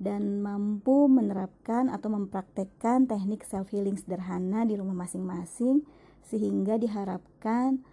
dan 0.00 0.40
mampu 0.40 1.12
menerapkan 1.12 1.92
atau 1.92 2.08
mempraktekkan 2.08 3.04
teknik 3.04 3.44
self 3.44 3.68
healing 3.68 4.00
sederhana 4.00 4.64
di 4.64 4.80
rumah 4.80 4.96
masing-masing 4.96 5.84
sehingga 6.24 6.80
diharapkan 6.80 7.84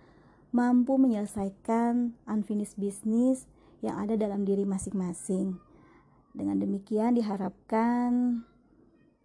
mampu 0.55 0.95
menyelesaikan 0.95 2.15
unfinished 2.23 2.79
business 2.79 3.43
yang 3.83 3.99
ada 3.99 4.15
dalam 4.15 4.47
diri 4.47 4.63
masing-masing. 4.63 5.59
Dengan 6.31 6.63
demikian 6.63 7.19
diharapkan 7.19 8.41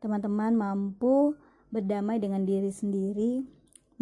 teman-teman 0.03 0.59
mampu 0.59 1.39
berdamai 1.71 2.19
dengan 2.19 2.43
diri 2.43 2.75
sendiri, 2.75 3.47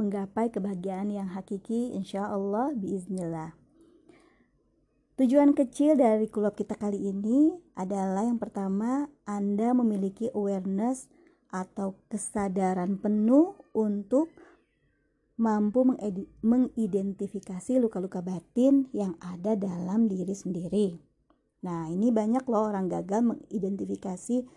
menggapai 0.00 0.48
kebahagiaan 0.48 1.12
yang 1.12 1.28
hakiki 1.28 1.92
insya 1.92 2.24
Allah 2.24 2.72
biiznillah. 2.72 3.59
Tujuan 5.20 5.52
kecil 5.52 6.00
dari 6.00 6.32
kulab 6.32 6.56
kita 6.56 6.80
kali 6.80 6.96
ini 6.96 7.52
adalah 7.76 8.24
yang 8.24 8.40
pertama, 8.40 9.04
Anda 9.28 9.76
memiliki 9.76 10.32
awareness 10.32 11.12
atau 11.52 12.00
kesadaran 12.08 12.96
penuh 12.96 13.52
untuk 13.76 14.32
mampu 15.36 15.84
mengidentifikasi 16.40 17.76
luka-luka 17.84 18.24
batin 18.24 18.88
yang 18.96 19.20
ada 19.20 19.60
dalam 19.60 20.08
diri 20.08 20.32
sendiri. 20.32 20.96
Nah, 21.68 21.92
ini 21.92 22.08
banyak 22.08 22.48
loh 22.48 22.72
orang 22.72 22.88
gagal 22.88 23.20
mengidentifikasi 23.20 24.48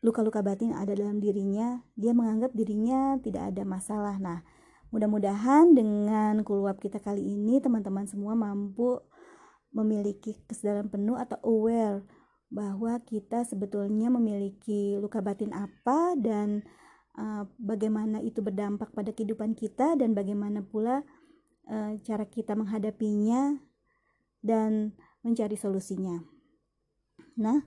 luka-luka 0.00 0.40
batin 0.40 0.72
ada 0.72 0.96
dalam 0.96 1.20
dirinya, 1.20 1.84
dia 2.00 2.16
menganggap 2.16 2.56
dirinya 2.56 3.20
tidak 3.20 3.52
ada 3.52 3.68
masalah. 3.68 4.16
Nah, 4.16 4.40
mudah-mudahan 4.88 5.76
dengan 5.76 6.40
kuluap 6.48 6.80
kita 6.80 6.96
kali 6.96 7.20
ini 7.20 7.60
teman-teman 7.60 8.08
semua 8.08 8.32
mampu 8.32 9.04
memiliki 9.78 10.34
kesadaran 10.50 10.90
penuh 10.90 11.14
atau 11.14 11.38
aware 11.46 12.02
bahwa 12.48 12.96
kita 13.04 13.44
sebetulnya 13.44 14.08
memiliki 14.08 14.96
luka 14.96 15.20
batin 15.20 15.52
apa 15.52 16.16
dan 16.16 16.64
uh, 17.18 17.44
bagaimana 17.60 18.24
itu 18.24 18.40
berdampak 18.40 18.90
pada 18.96 19.12
kehidupan 19.12 19.52
kita 19.52 19.94
dan 20.00 20.16
bagaimana 20.16 20.64
pula 20.64 21.04
uh, 21.68 21.92
cara 22.02 22.24
kita 22.24 22.56
menghadapinya 22.56 23.60
dan 24.40 24.96
mencari 25.20 25.58
solusinya. 25.60 26.24
Nah, 27.36 27.60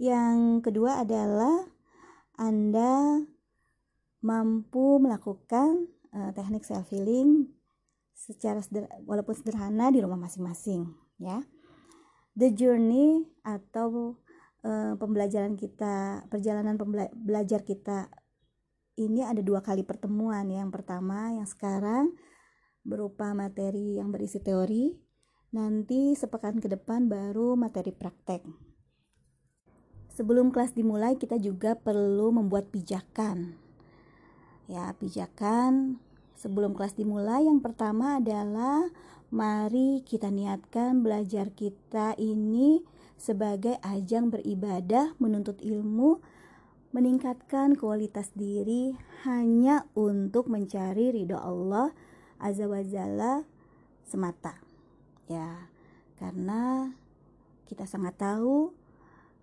yang 0.00 0.64
kedua 0.64 1.04
adalah 1.04 1.68
Anda 2.40 3.22
mampu 4.24 4.98
melakukan 5.04 5.92
uh, 6.16 6.30
teknik 6.32 6.64
self 6.64 6.88
healing 6.88 7.52
secara 8.16 8.64
seder 8.64 8.88
walaupun 9.04 9.36
sederhana 9.36 9.92
di 9.92 10.00
rumah 10.00 10.16
masing-masing, 10.16 10.88
ya. 11.18 11.42
The 12.34 12.50
journey 12.50 13.22
atau 13.46 14.18
uh, 14.66 14.94
pembelajaran 14.98 15.54
kita, 15.54 16.26
perjalanan 16.26 16.74
pembela 16.74 17.06
belajar 17.14 17.62
kita 17.62 18.10
ini 18.98 19.22
ada 19.26 19.42
dua 19.42 19.62
kali 19.62 19.82
pertemuan. 19.82 20.46
Yang 20.50 20.70
pertama 20.80 21.34
yang 21.34 21.46
sekarang 21.46 22.14
berupa 22.82 23.32
materi 23.32 23.98
yang 23.98 24.10
berisi 24.10 24.38
teori, 24.42 24.94
nanti 25.54 26.14
sepekan 26.18 26.58
ke 26.58 26.66
depan 26.66 27.06
baru 27.06 27.54
materi 27.54 27.94
praktek. 27.94 28.42
Sebelum 30.14 30.54
kelas 30.54 30.78
dimulai, 30.78 31.18
kita 31.18 31.42
juga 31.42 31.74
perlu 31.74 32.30
membuat 32.30 32.70
pijakan. 32.70 33.58
Ya, 34.70 34.94
pijakan 34.94 35.98
sebelum 36.44 36.76
kelas 36.76 36.92
dimulai 36.92 37.48
yang 37.48 37.64
pertama 37.64 38.20
adalah 38.20 38.84
mari 39.32 40.04
kita 40.04 40.28
niatkan 40.28 41.00
belajar 41.00 41.48
kita 41.56 42.12
ini 42.20 42.84
sebagai 43.16 43.80
ajang 43.80 44.28
beribadah, 44.28 45.16
menuntut 45.16 45.56
ilmu, 45.64 46.20
meningkatkan 46.92 47.72
kualitas 47.80 48.28
diri 48.36 48.92
hanya 49.24 49.88
untuk 49.96 50.52
mencari 50.52 51.16
ridho 51.16 51.40
Allah 51.40 51.96
Azza 52.36 52.68
wa 52.68 52.84
Jalla 52.84 53.48
semata. 54.04 54.60
Ya, 55.24 55.72
karena 56.20 56.92
kita 57.64 57.88
sangat 57.88 58.20
tahu 58.20 58.76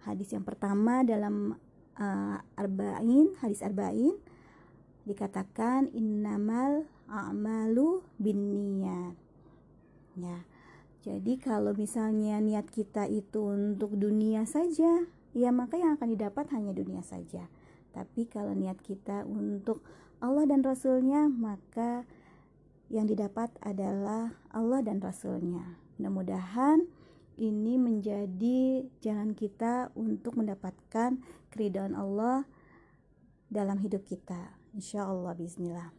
hadis 0.05 0.29
yang 0.37 0.45
pertama 0.45 1.01
dalam 1.01 1.57
uh, 1.97 2.37
arba'in 2.53 3.33
hadis 3.41 3.65
arba'in 3.65 4.13
dikatakan 5.05 5.89
innamal 5.91 6.85
a'malu 7.09 8.05
binniyat. 8.21 9.15
Ya. 10.19 10.45
Jadi 11.01 11.41
kalau 11.41 11.73
misalnya 11.73 12.37
niat 12.37 12.69
kita 12.69 13.09
itu 13.09 13.41
untuk 13.49 13.97
dunia 13.97 14.45
saja 14.45 15.09
ya 15.33 15.49
maka 15.49 15.79
yang 15.79 15.97
akan 15.97 16.13
didapat 16.13 16.45
hanya 16.53 16.77
dunia 16.77 17.01
saja. 17.01 17.49
Tapi 17.91 18.29
kalau 18.29 18.53
niat 18.53 18.77
kita 18.79 19.25
untuk 19.25 19.81
Allah 20.21 20.45
dan 20.45 20.61
Rasulnya 20.61 21.25
maka 21.25 22.05
yang 22.91 23.09
didapat 23.09 23.49
adalah 23.65 24.35
Allah 24.53 24.85
dan 24.85 25.01
Rasulnya. 25.01 25.79
Mudah-mudahan 25.97 26.85
ini 27.41 27.79
menjadi 27.81 28.85
jalan 29.01 29.33
kita 29.33 29.89
untuk 29.97 30.37
mendapatkan 30.37 31.17
keridhaan 31.49 31.97
Allah 31.97 32.45
dalam 33.49 33.81
hidup 33.81 34.05
kita. 34.05 34.60
Insya 34.71 35.03
Allah, 35.03 35.35
bismillah. 35.35 35.91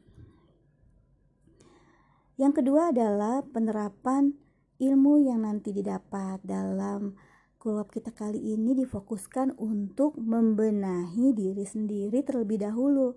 Yang 2.41 2.65
kedua 2.65 2.89
adalah 2.89 3.45
penerapan 3.45 4.33
ilmu 4.81 5.21
yang 5.21 5.45
nanti 5.45 5.77
didapat 5.77 6.41
dalam 6.41 7.13
kulab 7.61 7.93
kita 7.93 8.11
kali 8.11 8.41
ini 8.41 8.75
difokuskan 8.75 9.55
untuk 9.61 10.17
membenahi 10.17 11.37
diri 11.37 11.63
sendiri 11.63 12.25
terlebih 12.25 12.65
dahulu, 12.65 13.15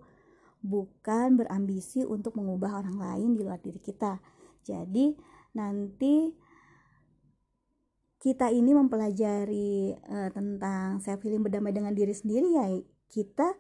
bukan 0.59 1.39
berambisi 1.39 2.03
untuk 2.03 2.35
mengubah 2.35 2.83
orang 2.83 2.99
lain 2.99 3.29
di 3.33 3.41
luar 3.41 3.57
diri 3.63 3.79
kita. 3.79 4.19
Jadi, 4.61 5.15
nanti 5.55 6.35
kita 8.19 8.51
ini 8.51 8.75
mempelajari 8.75 9.95
uh, 9.95 10.29
tentang 10.35 10.99
self 10.99 11.23
healing 11.23 11.45
berdamai 11.45 11.69
dengan 11.69 11.93
diri 11.93 12.09
sendiri 12.09 12.57
ya 12.57 12.65
kita 13.05 13.53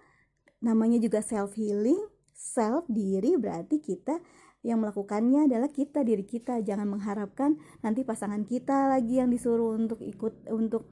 namanya 0.65 0.97
juga 0.97 1.21
self 1.21 1.53
healing 1.53 2.01
self 2.33 2.89
diri 2.89 3.37
berarti 3.37 3.77
kita 3.77 4.17
yang 4.65 4.81
melakukannya 4.81 5.45
adalah 5.45 5.69
kita 5.69 6.01
diri 6.01 6.25
kita. 6.25 6.57
Jangan 6.65 6.89
mengharapkan 6.89 7.61
nanti 7.85 8.01
pasangan 8.01 8.41
kita 8.43 8.89
lagi 8.89 9.21
yang 9.21 9.29
disuruh 9.29 9.77
untuk 9.77 10.01
ikut 10.01 10.49
untuk 10.49 10.89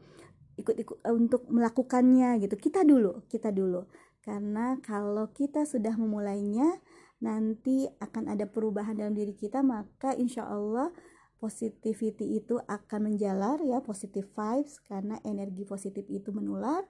ikut 0.61 0.77
ikut 0.77 0.97
uh, 1.01 1.17
untuk 1.17 1.49
melakukannya 1.49 2.37
gitu. 2.45 2.53
Kita 2.55 2.85
dulu 2.85 3.25
kita 3.25 3.49
dulu. 3.49 3.89
Karena 4.21 4.77
kalau 4.79 5.33
kita 5.33 5.65
sudah 5.65 5.97
memulainya 5.97 6.79
nanti 7.19 7.89
akan 7.97 8.29
ada 8.29 8.45
perubahan 8.45 8.99
dalam 8.99 9.15
diri 9.15 9.33
kita 9.33 9.63
maka 9.63 10.11
insya 10.13 10.43
Allah 10.43 10.91
positivity 11.39 12.39
itu 12.39 12.59
akan 12.59 13.11
menjalar 13.11 13.63
ya 13.63 13.79
positive 13.79 14.27
vibes 14.35 14.79
karena 14.83 15.19
energi 15.23 15.63
positif 15.63 16.03
itu 16.11 16.35
menular 16.35 16.83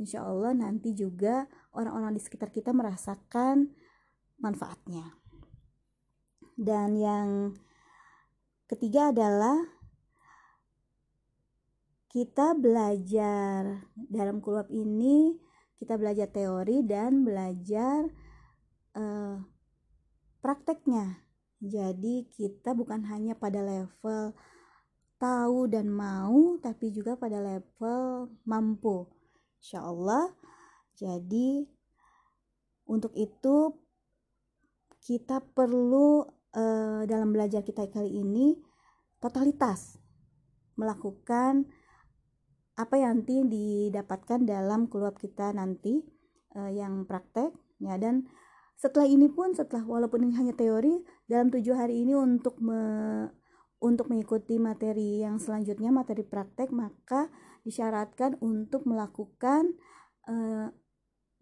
insya 0.00 0.24
Allah 0.24 0.56
nanti 0.56 0.96
juga 0.96 1.44
orang-orang 1.76 2.16
di 2.16 2.22
sekitar 2.24 2.48
kita 2.48 2.72
merasakan 2.72 3.68
manfaatnya 4.40 5.20
dan 6.56 6.96
yang 6.96 7.28
ketiga 8.64 9.12
adalah 9.12 9.60
kita 12.08 12.56
belajar 12.56 13.84
dalam 13.94 14.40
kulab 14.40 14.72
ini 14.72 15.36
kita 15.76 16.00
belajar 16.00 16.32
teori 16.32 16.80
dan 16.82 17.22
belajar 17.22 18.08
uh, 18.96 19.36
prakteknya 20.40 21.20
jadi 21.60 22.24
kita 22.32 22.72
bukan 22.72 23.04
hanya 23.04 23.36
pada 23.36 23.60
level 23.60 24.32
tahu 25.20 25.68
dan 25.68 25.92
mau, 25.92 26.56
tapi 26.64 26.88
juga 26.88 27.14
pada 27.20 27.36
level 27.36 28.32
mampu. 28.48 29.04
Insya 29.60 29.84
Allah. 29.84 30.32
Jadi 30.96 31.64
untuk 32.90 33.14
itu 33.14 33.76
kita 35.00 35.40
perlu 35.54 36.26
uh, 36.52 37.02
dalam 37.06 37.32
belajar 37.32 37.64
kita 37.64 37.88
kali 37.88 38.20
ini 38.20 38.58
totalitas 39.22 39.96
melakukan 40.76 41.68
apa 42.76 42.96
yang 42.96 43.20
nanti 43.20 43.44
didapatkan 43.44 44.48
dalam 44.48 44.88
keluar 44.88 45.12
kita 45.12 45.52
nanti 45.52 46.00
uh, 46.56 46.72
yang 46.72 47.04
praktek 47.04 47.52
ya 47.80 48.00
dan 48.00 48.24
setelah 48.80 49.04
ini 49.04 49.28
pun 49.28 49.52
setelah 49.52 49.84
walaupun 49.84 50.24
ini 50.24 50.34
hanya 50.40 50.56
teori 50.56 51.04
dalam 51.28 51.52
tujuh 51.52 51.76
hari 51.76 52.00
ini 52.00 52.16
untuk 52.16 52.56
me, 52.64 52.80
untuk 53.84 54.08
mengikuti 54.08 54.56
materi 54.56 55.20
yang 55.20 55.36
selanjutnya 55.36 55.92
materi 55.92 56.24
praktek 56.24 56.72
maka 56.72 57.28
disyaratkan 57.66 58.38
untuk 58.40 58.86
melakukan 58.88 59.76
uh, 60.26 60.72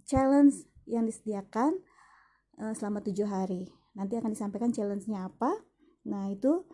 challenge 0.09 0.67
yang 0.89 1.05
disediakan 1.05 1.79
uh, 2.59 2.73
selama 2.73 3.05
tujuh 3.05 3.29
hari. 3.29 3.69
Nanti 3.95 4.17
akan 4.17 4.33
disampaikan 4.33 4.73
challenge-nya 4.73 5.29
apa. 5.29 5.53
Nah 6.09 6.31
itu 6.33 6.65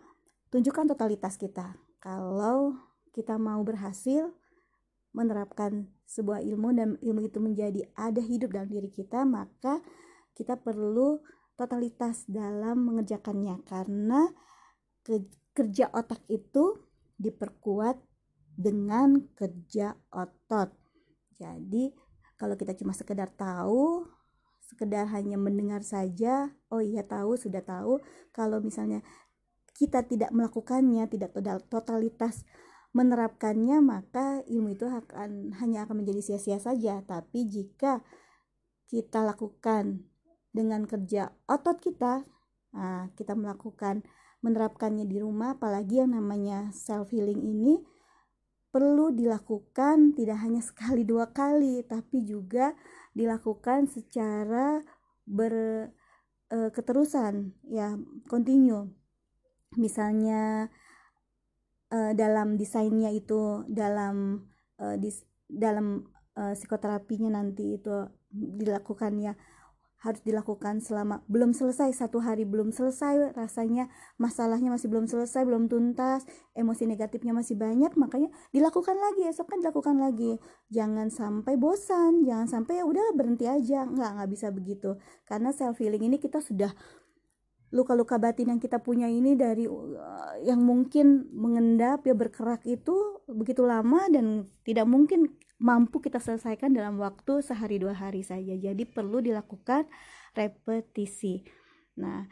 tunjukkan 0.53 0.95
totalitas 0.95 1.35
kita. 1.35 1.75
Kalau 1.99 2.77
kita 3.11 3.35
mau 3.35 3.59
berhasil 3.65 4.31
menerapkan 5.15 5.87
sebuah 6.05 6.43
ilmu 6.43 6.75
dan 6.75 6.89
ilmu 6.99 7.25
itu 7.25 7.39
menjadi 7.39 7.87
ada 7.95 8.19
hidup 8.19 8.51
dalam 8.51 8.67
diri 8.67 8.91
kita 8.91 9.23
maka 9.23 9.79
kita 10.35 10.59
perlu 10.59 11.23
totalitas 11.55 12.27
dalam 12.27 12.83
mengerjakannya. 12.91 13.63
Karena 13.63 14.27
kerja 15.55 15.87
otak 15.95 16.21
itu 16.27 16.83
diperkuat 17.15 17.95
dengan 18.55 19.19
kerja 19.35 19.95
otot. 20.11 20.71
Jadi 21.35 21.91
kalau 22.35 22.55
kita 22.55 22.75
cuma 22.75 22.91
sekedar 22.91 23.31
tahu, 23.31 24.07
sekedar 24.63 25.07
hanya 25.11 25.35
mendengar 25.35 25.83
saja, 25.83 26.51
oh 26.71 26.83
iya 26.83 27.03
tahu, 27.03 27.35
sudah 27.35 27.63
tahu. 27.63 27.99
Kalau 28.31 28.59
misalnya 28.59 29.03
kita 29.75 30.07
tidak 30.07 30.31
melakukannya, 30.31 31.07
tidak 31.11 31.35
totalitas 31.67 32.47
menerapkannya, 32.95 33.83
maka 33.83 34.39
ilmu 34.47 34.71
itu 34.71 34.87
akan 34.87 35.51
hanya 35.59 35.83
akan 35.83 36.03
menjadi 36.03 36.23
sia-sia 36.23 36.59
saja. 36.63 37.03
Tapi 37.03 37.43
jika 37.43 37.99
kita 38.87 39.27
lakukan 39.27 40.07
dengan 40.55 40.87
kerja 40.87 41.35
otot 41.51 41.83
kita 41.83 42.23
nah, 42.71 43.11
kita 43.19 43.35
melakukan 43.35 44.07
menerapkannya 44.39 45.03
di 45.03 45.19
rumah 45.19 45.59
apalagi 45.59 45.99
yang 45.99 46.15
namanya 46.15 46.71
self 46.71 47.11
healing 47.11 47.43
ini 47.43 47.83
perlu 48.75 49.15
dilakukan 49.15 50.19
tidak 50.19 50.43
hanya 50.43 50.59
sekali 50.59 51.07
dua 51.07 51.31
kali 51.31 51.79
tapi 51.87 52.27
juga 52.27 52.75
dilakukan 53.15 53.87
secara 53.87 54.83
berketerusan 55.23 57.55
uh, 57.55 57.71
ya 57.71 57.95
continue. 58.27 58.91
Misalnya 59.79 60.67
uh, 61.87 62.11
dalam 62.11 62.59
desainnya 62.59 63.15
itu 63.15 63.63
dalam 63.71 64.43
uh, 64.83 64.99
dis, 64.99 65.23
dalam 65.47 66.11
uh, 66.35 66.51
psikoterapinya 66.51 67.39
nanti 67.39 67.79
itu 67.79 68.11
dilakukan 68.35 69.23
ya 69.23 69.39
harus 70.03 70.21
dilakukan 70.21 70.83
selama 70.83 71.23
belum 71.25 71.55
selesai 71.55 71.95
satu 71.95 72.21
hari 72.21 72.45
belum 72.45 72.69
selesai 72.69 73.33
rasanya 73.33 73.89
masalahnya 74.21 74.69
masih 74.69 74.91
belum 74.91 75.09
selesai 75.09 75.47
belum 75.47 75.71
tuntas 75.71 76.27
emosi 76.53 76.85
negatifnya 76.85 77.33
masih 77.33 77.57
banyak 77.57 77.95
makanya 77.97 78.29
dilakukan 78.51 78.93
lagi 78.99 79.25
esok 79.29 79.47
kan 79.49 79.59
dilakukan 79.63 79.97
lagi. 79.97 80.37
Jangan 80.69 81.09
sampai 81.09 81.55
bosan 81.55 82.27
jangan 82.27 82.47
sampai 82.47 82.81
ya 82.81 82.85
udahlah 82.85 83.13
berhenti 83.15 83.45
aja. 83.49 83.87
Nggak 83.87 84.09
nggak 84.19 84.29
bisa 84.29 84.47
begitu. 84.53 84.89
Karena 85.25 85.49
self 85.55 85.79
healing 85.79 86.05
ini 86.05 86.17
kita 86.21 86.39
sudah 86.43 86.69
luka-luka 87.75 88.15
batin 88.15 88.55
yang 88.55 88.61
kita 88.61 88.79
punya 88.79 89.11
ini 89.11 89.35
dari 89.35 89.67
uh, 89.67 90.39
yang 90.45 90.63
mungkin 90.63 91.27
mengendap 91.35 92.07
ya 92.07 92.15
berkerak 92.15 92.63
itu 92.63 93.19
begitu 93.27 93.67
lama 93.67 94.05
dan 94.07 94.47
tidak 94.63 94.87
mungkin 94.87 95.35
mampu 95.59 96.03
kita 96.03 96.19
selesaikan 96.19 96.75
dalam 96.75 96.99
waktu 96.99 97.39
sehari 97.39 97.79
dua 97.79 97.95
hari 97.95 98.21
saja. 98.21 98.55
Jadi 98.55 98.83
perlu 98.83 99.23
dilakukan 99.23 99.87
repetisi. 100.35 101.47
Nah, 101.99 102.27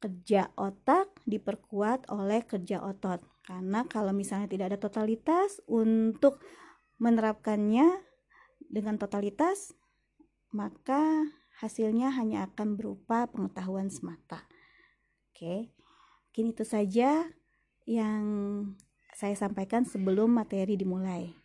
kerja 0.00 0.48
otak 0.56 1.10
diperkuat 1.26 2.08
oleh 2.08 2.46
kerja 2.46 2.80
otot. 2.80 3.20
Karena 3.44 3.84
kalau 3.90 4.14
misalnya 4.14 4.46
tidak 4.46 4.74
ada 4.74 4.78
totalitas 4.78 5.58
untuk 5.66 6.38
menerapkannya 7.02 8.00
dengan 8.70 8.96
totalitas, 8.96 9.74
maka 10.54 11.26
hasilnya 11.58 12.14
hanya 12.14 12.46
akan 12.48 12.78
berupa 12.78 13.26
pengetahuan 13.28 13.90
semata. 13.90 14.46
Oke, 15.30 15.74
mungkin 16.30 16.54
itu 16.54 16.64
saja 16.64 17.26
yang 17.84 18.24
saya 19.16 19.34
sampaikan 19.34 19.82
sebelum 19.84 20.30
materi 20.32 20.78
dimulai. 20.78 21.39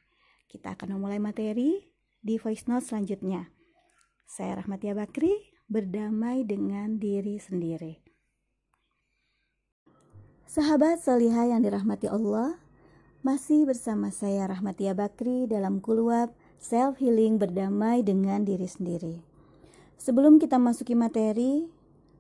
Kita 0.46 0.78
akan 0.78 0.98
memulai 0.98 1.20
materi 1.20 1.82
di 2.22 2.36
voice 2.42 2.66
note 2.70 2.86
selanjutnya. 2.86 3.50
Saya 4.26 4.58
Rahmatia 4.62 4.98
Bakri, 4.98 5.34
berdamai 5.66 6.46
dengan 6.46 7.02
diri 7.02 7.42
sendiri. 7.42 8.02
Sahabat 10.46 11.02
salihah 11.02 11.50
yang 11.50 11.66
dirahmati 11.66 12.06
Allah, 12.06 12.62
masih 13.26 13.66
bersama 13.66 14.14
saya 14.14 14.46
Rahmatia 14.46 14.94
Bakri 14.94 15.50
dalam 15.50 15.82
kuluab 15.82 16.30
Self 16.62 17.02
Healing 17.02 17.42
Berdamai 17.42 18.06
dengan 18.06 18.46
Diri 18.46 18.70
Sendiri. 18.70 19.26
Sebelum 19.98 20.38
kita 20.38 20.62
masuki 20.62 20.94
materi, 20.94 21.66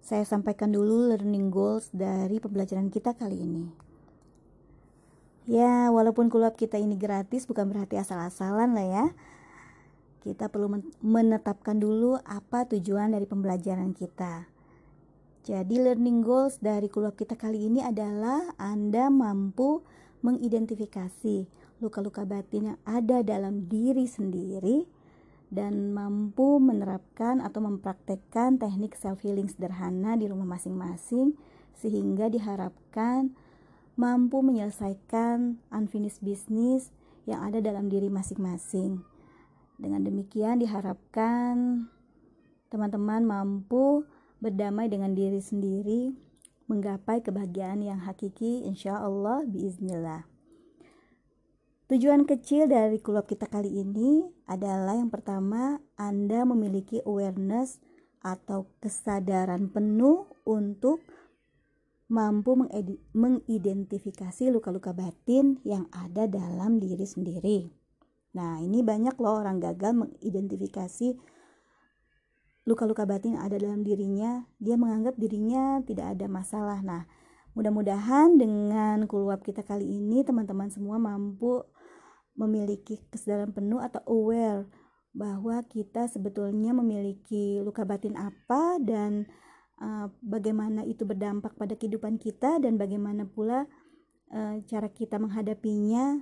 saya 0.01 0.25
sampaikan 0.25 0.73
dulu 0.73 1.13
learning 1.13 1.53
goals 1.53 1.93
dari 1.93 2.41
pembelajaran 2.41 2.89
kita 2.89 3.13
kali 3.13 3.37
ini. 3.41 3.84
Ya, 5.45 5.93
walaupun 5.93 6.33
kulab 6.33 6.57
kita 6.57 6.81
ini 6.81 6.97
gratis 6.97 7.45
bukan 7.45 7.69
berarti 7.69 8.01
asal-asalan 8.01 8.73
lah 8.73 8.87
ya. 8.89 9.05
Kita 10.25 10.49
perlu 10.49 10.81
menetapkan 11.05 11.77
dulu 11.77 12.17
apa 12.25 12.65
tujuan 12.65 13.13
dari 13.13 13.29
pembelajaran 13.29 13.93
kita. 13.93 14.49
Jadi 15.45 15.77
learning 15.77 16.25
goals 16.25 16.57
dari 16.57 16.89
kulab 16.89 17.13
kita 17.13 17.37
kali 17.37 17.69
ini 17.69 17.85
adalah 17.85 18.57
Anda 18.57 19.13
mampu 19.13 19.85
mengidentifikasi 20.25 21.45
luka-luka 21.77 22.25
batin 22.25 22.73
yang 22.73 22.79
ada 22.81 23.21
dalam 23.21 23.69
diri 23.69 24.09
sendiri 24.09 24.89
dan 25.53 25.93
mampu 25.93 26.57
menerapkan 26.57 27.37
atau 27.37 27.61
mempraktekkan 27.61 28.57
teknik 28.57 28.97
self 28.97 29.21
healing 29.21 29.45
sederhana 29.45 30.17
di 30.17 30.25
rumah 30.25 30.57
masing-masing 30.57 31.37
sehingga 31.77 32.33
diharapkan 32.33 33.37
mampu 33.95 34.43
menyelesaikan 34.43 35.59
unfinished 35.71 36.19
business 36.19 36.91
yang 37.23 37.41
ada 37.43 37.63
dalam 37.63 37.87
diri 37.87 38.11
masing-masing. 38.11 39.01
Dengan 39.75 40.03
demikian 40.03 40.59
diharapkan 40.59 41.87
teman-teman 42.71 43.23
mampu 43.23 44.03
berdamai 44.39 44.91
dengan 44.91 45.15
diri 45.15 45.39
sendiri, 45.39 46.15
menggapai 46.67 47.23
kebahagiaan 47.23 47.81
yang 47.83 47.99
hakiki 48.03 48.67
insya 48.67 48.99
Allah 48.99 49.43
biiznillah. 49.47 50.27
Tujuan 51.85 52.25
kecil 52.25 52.65
dari 52.65 52.97
kulub 52.97 53.29
kita 53.29 53.45
kali 53.45 53.69
ini 53.69 54.25
adalah 54.49 54.97
yang 54.97 55.13
pertama, 55.13 55.77
Anda 55.93 56.41
memiliki 56.41 56.97
awareness 57.05 57.77
atau 58.25 58.65
kesadaran 58.81 59.69
penuh 59.69 60.25
untuk 60.49 61.05
mampu 62.05 62.53
mengidentifikasi 63.17 64.53
luka-luka 64.53 64.93
batin 64.93 65.57
yang 65.65 65.89
ada 65.89 66.29
dalam 66.29 66.77
diri 66.77 67.05
sendiri. 67.05 67.57
Nah, 68.37 68.61
ini 68.61 68.85
banyak 68.85 69.17
loh 69.17 69.41
orang 69.41 69.57
gagal 69.57 69.95
mengidentifikasi 69.95 71.17
luka-luka 72.69 73.07
batin 73.09 73.39
yang 73.39 73.43
ada 73.47 73.57
dalam 73.57 73.81
dirinya. 73.81 74.45
Dia 74.61 74.77
menganggap 74.77 75.17
dirinya 75.17 75.81
tidak 75.81 76.19
ada 76.19 76.29
masalah. 76.29 76.83
Nah, 76.85 77.09
mudah-mudahan 77.57 78.37
dengan 78.37 79.07
kuluap 79.09 79.41
kita 79.41 79.63
kali 79.65 79.87
ini 79.87 80.21
teman-teman 80.21 80.69
semua 80.69 81.01
mampu 81.01 81.63
memiliki 82.35 82.99
kesadaran 83.09 83.55
penuh 83.55 83.79
atau 83.79 84.03
aware 84.05 84.67
bahwa 85.15 85.63
kita 85.63 86.11
sebetulnya 86.11 86.75
memiliki 86.75 87.63
luka 87.63 87.87
batin 87.87 88.19
apa 88.19 88.75
dan 88.83 89.23
uh, 89.81 90.07
bagaimana 90.23 90.83
itu 90.87 91.03
berdampak 91.03 91.55
pada 91.55 91.75
kehidupan 91.75 92.19
kita 92.19 92.59
dan 92.61 92.79
bagaimana 92.79 93.27
pula 93.27 93.67
uh, 94.31 94.55
cara 94.67 94.87
kita 94.91 95.19
menghadapinya 95.19 96.21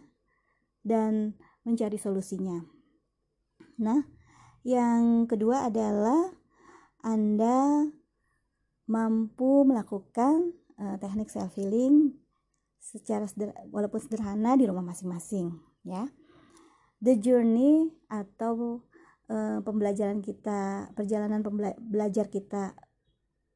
dan 0.84 1.38
mencari 1.64 1.96
solusinya. 1.96 2.60
Nah, 3.80 4.04
yang 4.68 5.26
kedua 5.26 5.68
adalah 5.68 6.32
Anda 7.04 7.88
mampu 8.88 9.64
melakukan 9.64 10.56
uh, 10.80 10.96
teknik 11.00 11.32
self 11.32 11.56
healing 11.56 12.20
secara 12.84 13.24
seder 13.32 13.56
walaupun 13.72 14.00
sederhana 14.04 14.60
di 14.60 14.68
rumah 14.68 14.84
masing-masing, 14.84 15.56
ya. 15.88 16.08
The 17.04 17.20
journey 17.20 17.92
atau 18.08 18.84
uh, 19.28 19.60
pembelajaran 19.64 20.24
kita, 20.24 20.92
perjalanan 20.96 21.44
pembela 21.44 21.76
belajar 21.80 22.32
kita 22.32 22.76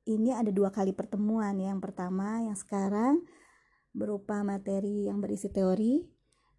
ini 0.07 0.31
ada 0.31 0.49
dua 0.49 0.71
kali 0.71 0.95
pertemuan. 0.95 1.59
Yang 1.59 1.83
pertama 1.83 2.39
yang 2.47 2.55
sekarang 2.55 3.27
berupa 3.91 4.39
materi 4.47 5.11
yang 5.11 5.19
berisi 5.19 5.51
teori. 5.51 6.07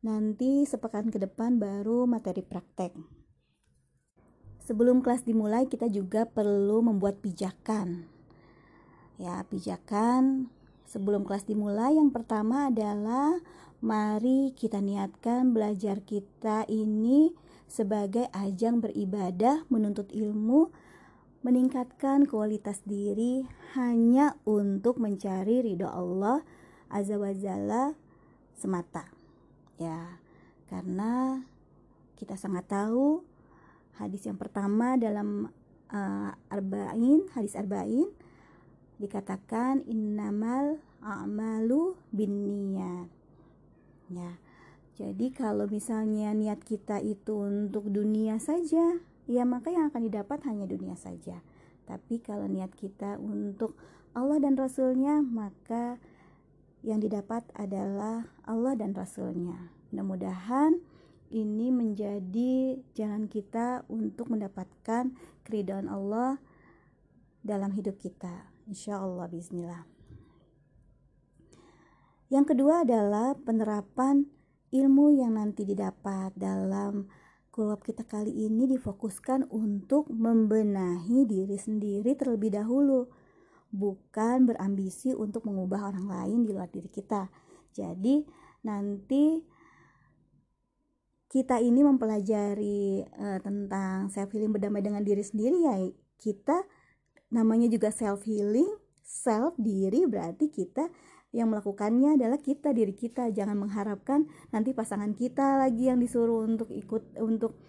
Nanti 0.05 0.63
sepekan 0.69 1.11
ke 1.11 1.19
depan 1.19 1.59
baru 1.59 2.07
materi 2.07 2.45
praktek. 2.45 2.95
Sebelum 4.63 5.01
kelas 5.01 5.25
dimulai 5.25 5.65
kita 5.65 5.89
juga 5.89 6.29
perlu 6.29 6.85
membuat 6.85 7.25
pijakan. 7.25 8.05
Ya, 9.19 9.43
pijakan 9.49 10.53
sebelum 10.87 11.27
kelas 11.27 11.49
dimulai 11.49 11.97
yang 11.97 12.15
pertama 12.15 12.71
adalah 12.71 13.41
mari 13.83 14.55
kita 14.55 14.79
niatkan 14.79 15.51
belajar 15.51 16.05
kita 16.05 16.69
ini 16.71 17.35
sebagai 17.69 18.27
ajang 18.33 18.81
beribadah 18.81 19.69
menuntut 19.69 20.09
ilmu 20.15 20.73
meningkatkan 21.43 22.27
kualitas 22.27 22.83
diri 22.83 23.47
hanya 23.79 24.35
untuk 24.43 24.99
mencari 24.99 25.63
ridho 25.63 25.87
Allah 25.87 26.43
Azza 26.91 27.15
wa 27.21 27.31
Jalla 27.31 27.95
semata. 28.59 29.07
Ya, 29.79 30.19
karena 30.67 31.47
kita 32.19 32.35
sangat 32.35 32.67
tahu 32.67 33.23
hadis 33.95 34.27
yang 34.27 34.35
pertama 34.35 34.99
dalam 34.99 35.55
uh, 35.95 36.31
arba'in, 36.51 37.31
hadis 37.39 37.55
arba'in 37.55 38.11
dikatakan 38.99 39.87
innamal 39.87 40.83
a'malu 40.99 41.95
binniyat. 42.11 43.07
Ya. 44.11 44.33
Jadi 44.99 45.31
kalau 45.31 45.71
misalnya 45.71 46.35
niat 46.35 46.59
kita 46.67 46.99
itu 46.99 47.47
untuk 47.47 47.87
dunia 47.87 48.43
saja, 48.43 48.99
ya 49.29 49.45
maka 49.45 49.69
yang 49.69 49.93
akan 49.93 50.09
didapat 50.09 50.41
hanya 50.49 50.65
dunia 50.65 50.97
saja. 50.97 51.45
Tapi 51.85 52.25
kalau 52.25 52.49
niat 52.49 52.73
kita 52.73 53.21
untuk 53.21 53.77
Allah 54.17 54.41
dan 54.41 54.57
Rasulnya, 54.57 55.21
maka 55.21 56.01
yang 56.81 57.05
didapat 57.05 57.45
adalah 57.53 58.29
Allah 58.49 58.75
dan 58.75 58.97
Rasulnya. 58.97 59.73
Mudah-mudahan 59.93 60.81
ini 61.29 61.69
menjadi 61.69 62.81
jalan 62.97 63.29
kita 63.29 63.85
untuk 63.93 64.33
mendapatkan 64.33 65.13
keridhaan 65.45 65.89
Allah 65.89 66.41
dalam 67.45 67.73
hidup 67.77 68.01
kita. 68.01 68.49
Insya 68.69 69.01
Allah, 69.01 69.29
bismillah. 69.29 69.85
Yang 72.29 72.53
kedua 72.53 72.85
adalah 72.85 73.33
penerapan 73.33 74.29
ilmu 74.69 75.17
yang 75.17 75.41
nanti 75.41 75.65
didapat 75.65 76.37
dalam 76.37 77.09
kulab 77.59 77.83
kita 77.83 78.07
kali 78.07 78.31
ini 78.31 78.71
difokuskan 78.71 79.51
untuk 79.51 80.07
membenahi 80.15 81.27
diri 81.27 81.59
sendiri 81.59 82.15
terlebih 82.15 82.55
dahulu, 82.55 83.11
bukan 83.75 84.47
berambisi 84.47 85.11
untuk 85.11 85.43
mengubah 85.43 85.91
orang 85.91 86.07
lain 86.07 86.47
di 86.47 86.55
luar 86.55 86.71
diri 86.71 86.87
kita. 86.87 87.27
Jadi, 87.75 88.23
nanti 88.63 89.43
kita 91.27 91.59
ini 91.59 91.83
mempelajari 91.83 93.03
uh, 93.03 93.43
tentang 93.43 94.07
self 94.07 94.31
healing 94.31 94.55
berdamai 94.55 94.79
dengan 94.79 95.03
diri 95.03 95.21
sendiri 95.21 95.61
ya 95.61 95.77
kita 96.17 96.65
namanya 97.29 97.69
juga 97.69 97.93
self 97.93 98.25
healing 98.25 98.71
self 99.05 99.53
diri 99.61 100.09
berarti 100.09 100.49
kita 100.49 100.89
yang 101.29 101.53
melakukannya 101.53 102.17
adalah 102.17 102.41
kita 102.41 102.73
diri 102.73 102.97
kita. 102.97 103.29
Jangan 103.29 103.57
mengharapkan 103.57 104.25
nanti 104.49 104.73
pasangan 104.73 105.13
kita 105.13 105.61
lagi 105.61 105.93
yang 105.93 106.01
disuruh 106.01 106.45
untuk 106.49 106.73
ikut 106.73 107.21
untuk 107.21 107.61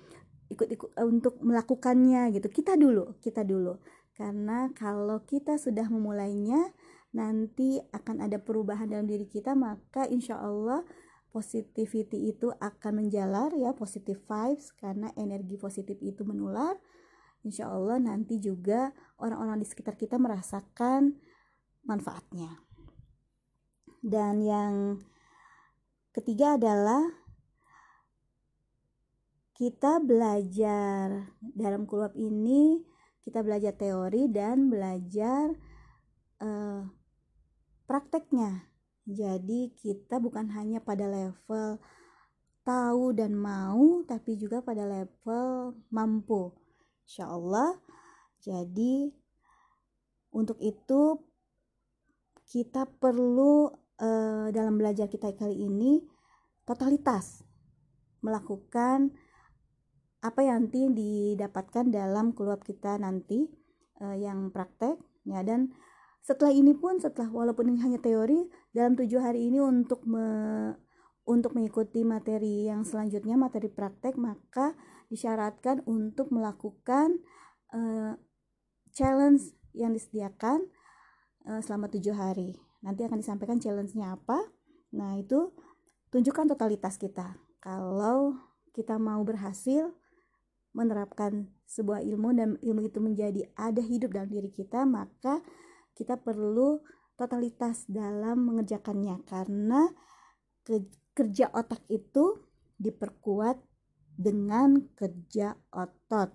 ikut 0.50 0.68
ikut 0.72 0.90
eh, 0.96 1.08
untuk 1.08 1.44
melakukannya 1.44 2.32
gitu. 2.36 2.48
Kita 2.48 2.80
dulu 2.80 3.20
kita 3.20 3.44
dulu. 3.44 3.76
Karena 4.16 4.72
kalau 4.76 5.24
kita 5.24 5.60
sudah 5.60 5.88
memulainya 5.92 6.72
nanti 7.16 7.80
akan 7.92 8.22
ada 8.24 8.38
perubahan 8.40 8.92
dalam 8.92 9.10
diri 9.10 9.26
kita 9.26 9.58
maka 9.58 10.06
insya 10.06 10.38
Allah 10.38 10.86
positivity 11.34 12.30
itu 12.30 12.54
akan 12.54 13.06
menjalar 13.06 13.52
ya 13.60 13.76
positive 13.76 14.24
vibes. 14.24 14.72
Karena 14.80 15.12
energi 15.20 15.60
positif 15.60 16.00
itu 16.00 16.24
menular. 16.24 16.80
Insya 17.44 17.72
Allah 17.72 18.00
nanti 18.00 18.40
juga 18.40 18.92
orang-orang 19.20 19.64
di 19.64 19.68
sekitar 19.68 19.96
kita 19.96 20.20
merasakan 20.20 21.16
manfaatnya 21.88 22.69
dan 24.00 24.42
yang 24.44 24.74
ketiga 26.16 26.56
adalah 26.56 27.04
kita 29.56 30.00
belajar 30.00 31.32
dalam 31.42 31.84
kulab 31.84 32.16
ini 32.16 32.84
kita 33.24 33.44
belajar 33.44 33.76
teori 33.76 34.32
dan 34.32 34.72
belajar 34.72 35.52
uh, 36.40 36.88
prakteknya 37.84 38.70
jadi 39.10 39.74
kita 39.74 40.22
bukan 40.22 40.54
hanya 40.54 40.78
pada 40.78 41.10
level 41.10 41.82
tahu 42.70 43.18
dan 43.18 43.34
mau, 43.34 44.06
tapi 44.06 44.38
juga 44.38 44.62
pada 44.62 44.86
level 44.86 45.74
mampu. 45.90 46.54
Insya 47.10 47.26
Allah. 47.26 47.74
Jadi 48.38 49.10
untuk 50.30 50.62
itu 50.62 51.18
kita 52.46 52.86
perlu 52.86 53.74
uh, 54.00 54.48
dalam 54.50 54.80
belajar 54.80 55.12
kita 55.12 55.36
kali 55.36 55.68
ini 55.68 56.02
totalitas 56.64 57.44
melakukan 58.20 59.12
apa 60.20 60.44
yang 60.44 60.68
nanti 60.68 60.92
didapatkan 60.92 61.88
dalam 61.88 62.36
keluar 62.36 62.60
kita 62.60 63.00
nanti 63.00 63.48
uh, 64.04 64.16
yang 64.16 64.52
praktek 64.52 65.00
ya. 65.24 65.40
Dan 65.44 65.72
setelah 66.20 66.52
ini 66.52 66.76
pun 66.76 67.00
setelah 67.00 67.32
walaupun 67.32 67.72
ini 67.72 67.80
hanya 67.80 68.00
teori 68.04 68.48
dalam 68.76 69.00
tujuh 69.00 69.24
hari 69.24 69.48
ini 69.48 69.64
untuk 69.64 70.04
me, 70.04 70.28
untuk 71.24 71.56
mengikuti 71.56 72.04
materi 72.04 72.68
yang 72.68 72.84
selanjutnya 72.84 73.40
materi 73.40 73.72
praktek 73.72 74.20
maka 74.20 74.76
disyaratkan 75.08 75.82
untuk 75.88 76.30
melakukan 76.36 77.24
uh, 77.72 78.14
challenge 78.92 79.56
yang 79.72 79.96
disediakan 79.96 80.68
uh, 81.48 81.64
selama 81.64 81.88
tujuh 81.88 82.14
hari 82.14 82.60
nanti 82.84 83.04
akan 83.04 83.20
disampaikan 83.20 83.60
challenge-nya 83.60 84.16
apa. 84.16 84.40
Nah 84.96 85.20
itu 85.20 85.52
tunjukkan 86.12 86.56
totalitas 86.56 86.96
kita. 86.96 87.36
Kalau 87.60 88.40
kita 88.72 88.96
mau 88.96 89.20
berhasil 89.24 89.92
menerapkan 90.72 91.50
sebuah 91.66 92.06
ilmu 92.06 92.30
dan 92.38 92.50
ilmu 92.62 92.88
itu 92.88 93.02
menjadi 93.02 93.42
ada 93.58 93.82
hidup 93.82 94.14
dalam 94.14 94.30
diri 94.30 94.54
kita 94.54 94.86
maka 94.86 95.42
kita 95.98 96.16
perlu 96.16 96.80
totalitas 97.20 97.84
dalam 97.92 98.48
mengerjakannya. 98.48 99.28
Karena 99.28 99.92
ke, 100.64 100.88
kerja 101.12 101.52
otak 101.52 101.84
itu 101.92 102.40
diperkuat 102.80 103.60
dengan 104.16 104.88
kerja 104.96 105.60
otot. 105.76 106.32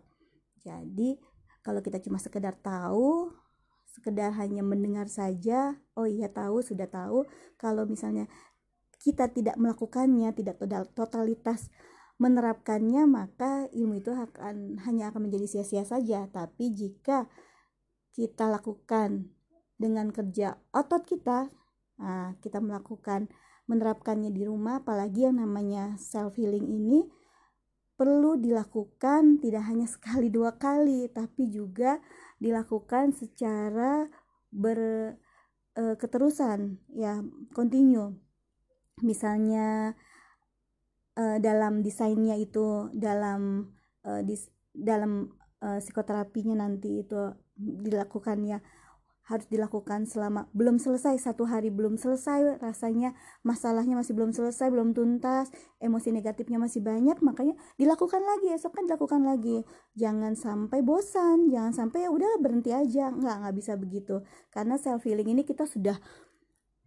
Jadi 0.60 1.16
kalau 1.64 1.80
kita 1.80 1.96
cuma 2.04 2.20
sekedar 2.20 2.52
tahu, 2.60 3.32
sekedar 3.94 4.34
hanya 4.34 4.66
mendengar 4.66 5.06
saja, 5.06 5.78
oh 5.94 6.10
iya 6.10 6.26
tahu, 6.26 6.66
sudah 6.66 6.90
tahu. 6.90 7.22
Kalau 7.54 7.86
misalnya 7.86 8.26
kita 8.98 9.30
tidak 9.30 9.54
melakukannya, 9.54 10.34
tidak 10.34 10.58
totalitas 10.98 11.70
menerapkannya, 12.18 13.06
maka 13.06 13.70
ilmu 13.70 14.02
itu 14.02 14.10
akan 14.10 14.82
hanya 14.82 15.14
akan 15.14 15.30
menjadi 15.30 15.46
sia-sia 15.46 15.86
saja. 15.86 16.26
Tapi 16.26 16.74
jika 16.74 17.30
kita 18.14 18.50
lakukan 18.50 19.34
dengan 19.74 20.14
kerja 20.14 20.54
otot 20.70 21.02
kita 21.02 21.50
nah, 21.98 22.38
kita 22.38 22.62
melakukan 22.62 23.26
menerapkannya 23.66 24.30
di 24.30 24.46
rumah 24.46 24.80
apalagi 24.80 25.26
yang 25.26 25.42
namanya 25.42 25.98
self 25.98 26.38
healing 26.38 26.64
ini 26.70 27.02
perlu 27.94 28.38
dilakukan 28.38 29.42
tidak 29.42 29.66
hanya 29.66 29.86
sekali 29.90 30.30
dua 30.30 30.54
kali 30.54 31.10
tapi 31.10 31.50
juga 31.50 31.98
dilakukan 32.44 33.16
secara 33.16 34.04
berketerusan 34.52 36.76
e, 36.92 37.00
ya 37.00 37.24
continue. 37.56 38.20
Misalnya 39.00 39.96
e, 41.16 41.40
dalam 41.40 41.80
desainnya 41.80 42.36
itu 42.36 42.92
dalam 42.92 43.72
e, 44.04 44.20
dis, 44.28 44.52
dalam 44.76 45.32
e, 45.64 45.80
psikoterapinya 45.80 46.68
nanti 46.68 47.00
itu 47.00 47.32
dilakukannya 47.56 48.60
harus 49.24 49.48
dilakukan 49.48 50.04
selama 50.04 50.52
belum 50.52 50.76
selesai 50.76 51.16
satu 51.16 51.48
hari 51.48 51.72
belum 51.72 51.96
selesai 51.96 52.60
rasanya 52.60 53.16
masalahnya 53.40 53.96
masih 53.96 54.12
belum 54.12 54.36
selesai 54.36 54.68
belum 54.68 54.92
tuntas 54.92 55.48
emosi 55.80 56.12
negatifnya 56.12 56.60
masih 56.60 56.84
banyak 56.84 57.16
makanya 57.24 57.56
dilakukan 57.80 58.20
lagi 58.20 58.52
esok 58.52 58.72
kan 58.76 58.84
dilakukan 58.84 59.22
lagi. 59.24 59.64
Jangan 59.96 60.36
sampai 60.36 60.80
bosan 60.84 61.48
jangan 61.48 61.72
sampai 61.72 62.04
ya 62.06 62.10
udah 62.12 62.38
berhenti 62.40 62.70
aja. 62.70 63.10
Nggak 63.10 63.36
nggak 63.44 63.54
bisa 63.56 63.72
begitu. 63.80 64.20
Karena 64.52 64.76
self 64.76 65.04
healing 65.04 65.32
ini 65.32 65.42
kita 65.42 65.64
sudah 65.64 65.96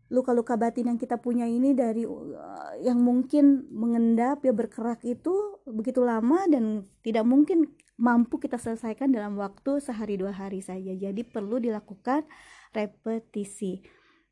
luka-luka 0.07 0.55
batin 0.55 0.87
yang 0.87 0.99
kita 0.99 1.19
punya 1.19 1.43
ini 1.43 1.75
dari 1.75 2.07
uh, 2.07 2.79
yang 2.79 3.03
mungkin 3.03 3.67
mengendap 3.67 4.39
ya 4.39 4.55
berkerak 4.55 5.03
itu 5.03 5.59
begitu 5.67 5.99
lama 5.99 6.47
dan 6.47 6.87
tidak 7.03 7.27
mungkin 7.27 7.75
mampu 7.97 8.37
kita 8.37 8.61
selesaikan 8.61 9.09
dalam 9.09 9.35
waktu 9.41 9.81
sehari 9.81 10.21
dua 10.21 10.31
hari 10.31 10.61
saja. 10.61 10.93
Jadi 10.93 11.25
perlu 11.25 11.57
dilakukan 11.57 12.23
repetisi. 12.71 13.81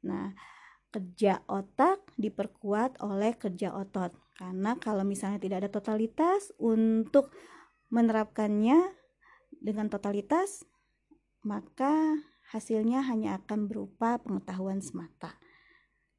Nah, 0.06 0.32
kerja 0.94 1.42
otak 1.50 2.14
diperkuat 2.16 3.02
oleh 3.02 3.34
kerja 3.36 3.74
otot. 3.74 4.14
Karena 4.38 4.78
kalau 4.78 5.02
misalnya 5.02 5.42
tidak 5.42 5.66
ada 5.66 5.70
totalitas 5.74 6.54
untuk 6.62 7.34
menerapkannya 7.90 8.94
dengan 9.52 9.90
totalitas, 9.90 10.64
maka 11.42 12.22
hasilnya 12.54 13.02
hanya 13.10 13.42
akan 13.42 13.66
berupa 13.66 14.22
pengetahuan 14.22 14.80
semata. 14.80 15.34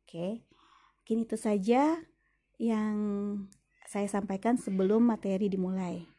Oke, 0.02 0.42
mungkin 1.02 1.18
itu 1.22 1.36
saja 1.38 2.02
yang 2.58 2.96
saya 3.86 4.10
sampaikan 4.10 4.58
sebelum 4.58 5.06
materi 5.06 5.46
dimulai. 5.46 6.15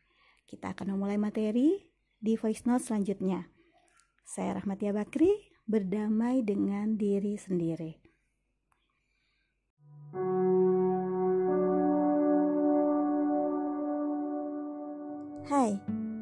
Kita 0.48 0.72
akan 0.72 0.96
memulai 0.96 1.20
materi 1.20 1.76
di 2.24 2.40
voice 2.40 2.64
note 2.64 2.80
selanjutnya. 2.80 3.52
Saya 4.24 4.56
Rahmatia 4.56 4.96
Bakri, 4.96 5.28
berdamai 5.68 6.40
dengan 6.40 6.96
diri 6.96 7.36
sendiri. 7.36 8.00
Hai, 15.52 15.76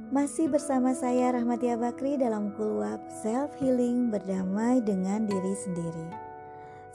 masih 0.10 0.50
bersama 0.50 0.98
saya 0.98 1.30
Rahmatia 1.30 1.78
Bakri 1.78 2.18
dalam 2.18 2.50
Kulwab 2.58 3.06
Self 3.22 3.54
Healing 3.62 4.10
Berdamai 4.10 4.82
dengan 4.82 5.30
Diri 5.30 5.54
Sendiri. 5.54 6.10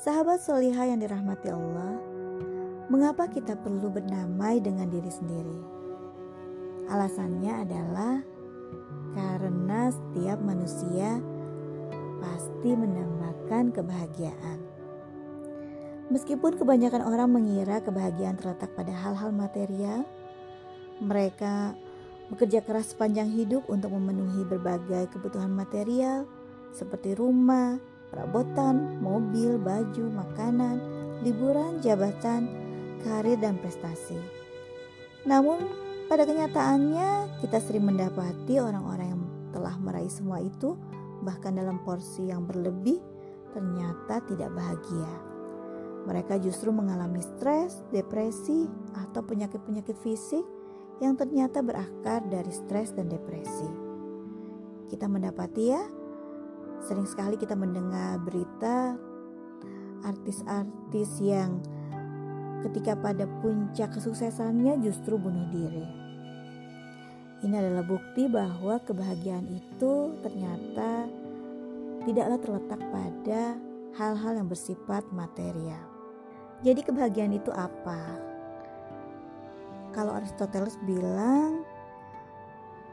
Sahabat 0.03 0.43
solihah 0.43 0.91
yang 0.91 0.99
dirahmati 0.99 1.55
Allah, 1.55 1.95
mengapa 2.91 3.31
kita 3.31 3.55
perlu 3.55 3.87
berdamai 3.87 4.59
dengan 4.59 4.91
diri 4.91 5.11
sendiri? 5.15 5.80
Alasannya 6.91 7.53
adalah 7.63 8.15
karena 9.15 9.95
setiap 9.95 10.39
manusia 10.43 11.23
pasti 12.19 12.71
menambahkan 12.75 13.71
kebahagiaan. 13.71 14.59
Meskipun 16.11 16.59
kebanyakan 16.59 17.07
orang 17.07 17.31
mengira 17.31 17.79
kebahagiaan 17.79 18.35
terletak 18.35 18.75
pada 18.75 18.91
hal-hal 18.91 19.31
material, 19.31 20.03
mereka 20.99 21.79
bekerja 22.35 22.67
keras 22.67 22.91
sepanjang 22.91 23.31
hidup 23.31 23.63
untuk 23.71 23.95
memenuhi 23.95 24.43
berbagai 24.47 25.15
kebutuhan 25.15 25.55
material 25.55 26.27
seperti 26.75 27.15
rumah, 27.15 27.79
perabotan, 28.11 28.99
mobil, 28.99 29.59
baju, 29.59 30.11
makanan, 30.11 30.83
liburan, 31.23 31.79
jabatan, 31.79 32.51
karir 33.07 33.39
dan 33.39 33.59
prestasi. 33.63 34.19
Namun 35.27 35.90
pada 36.11 36.27
kenyataannya 36.27 37.39
kita 37.39 37.63
sering 37.63 37.87
mendapati 37.87 38.59
orang-orang 38.59 39.15
yang 39.15 39.23
telah 39.55 39.79
meraih 39.79 40.11
semua 40.11 40.43
itu 40.43 40.75
bahkan 41.23 41.55
dalam 41.55 41.79
porsi 41.87 42.35
yang 42.35 42.51
berlebih 42.51 42.99
ternyata 43.55 44.19
tidak 44.27 44.51
bahagia. 44.51 45.07
Mereka 46.11 46.43
justru 46.43 46.75
mengalami 46.75 47.23
stres, 47.23 47.87
depresi, 47.95 48.67
atau 48.99 49.23
penyakit-penyakit 49.23 49.95
fisik 50.03 50.43
yang 50.99 51.15
ternyata 51.15 51.63
berakar 51.63 52.27
dari 52.27 52.51
stres 52.51 52.91
dan 52.91 53.07
depresi. 53.07 53.71
Kita 54.91 55.07
mendapati 55.07 55.63
ya, 55.63 55.83
sering 56.83 57.07
sekali 57.07 57.39
kita 57.39 57.55
mendengar 57.55 58.19
berita 58.19 58.99
artis-artis 60.03 61.23
yang 61.23 61.63
ketika 62.67 62.99
pada 62.99 63.31
puncak 63.45 63.95
kesuksesannya 63.95 64.83
justru 64.83 65.15
bunuh 65.15 65.47
diri. 65.55 66.00
Ini 67.41 67.57
adalah 67.57 67.89
bukti 67.89 68.29
bahwa 68.29 68.77
kebahagiaan 68.85 69.49
itu 69.49 70.13
ternyata 70.21 71.09
tidaklah 72.05 72.37
terletak 72.37 72.81
pada 72.93 73.43
hal-hal 73.97 74.33
yang 74.45 74.49
bersifat 74.49 75.09
material. 75.09 75.81
Jadi 76.61 76.85
kebahagiaan 76.85 77.33
itu 77.33 77.49
apa? 77.49 78.21
Kalau 79.97 80.13
Aristoteles 80.21 80.77
bilang 80.85 81.65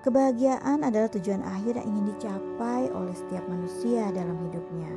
kebahagiaan 0.07 0.79
adalah 0.79 1.11
tujuan 1.11 1.43
akhir 1.43 1.83
yang 1.83 1.87
ingin 1.91 2.15
dicapai 2.15 2.87
oleh 2.95 3.11
setiap 3.11 3.43
manusia 3.51 4.07
dalam 4.15 4.39
hidupnya. 4.47 4.95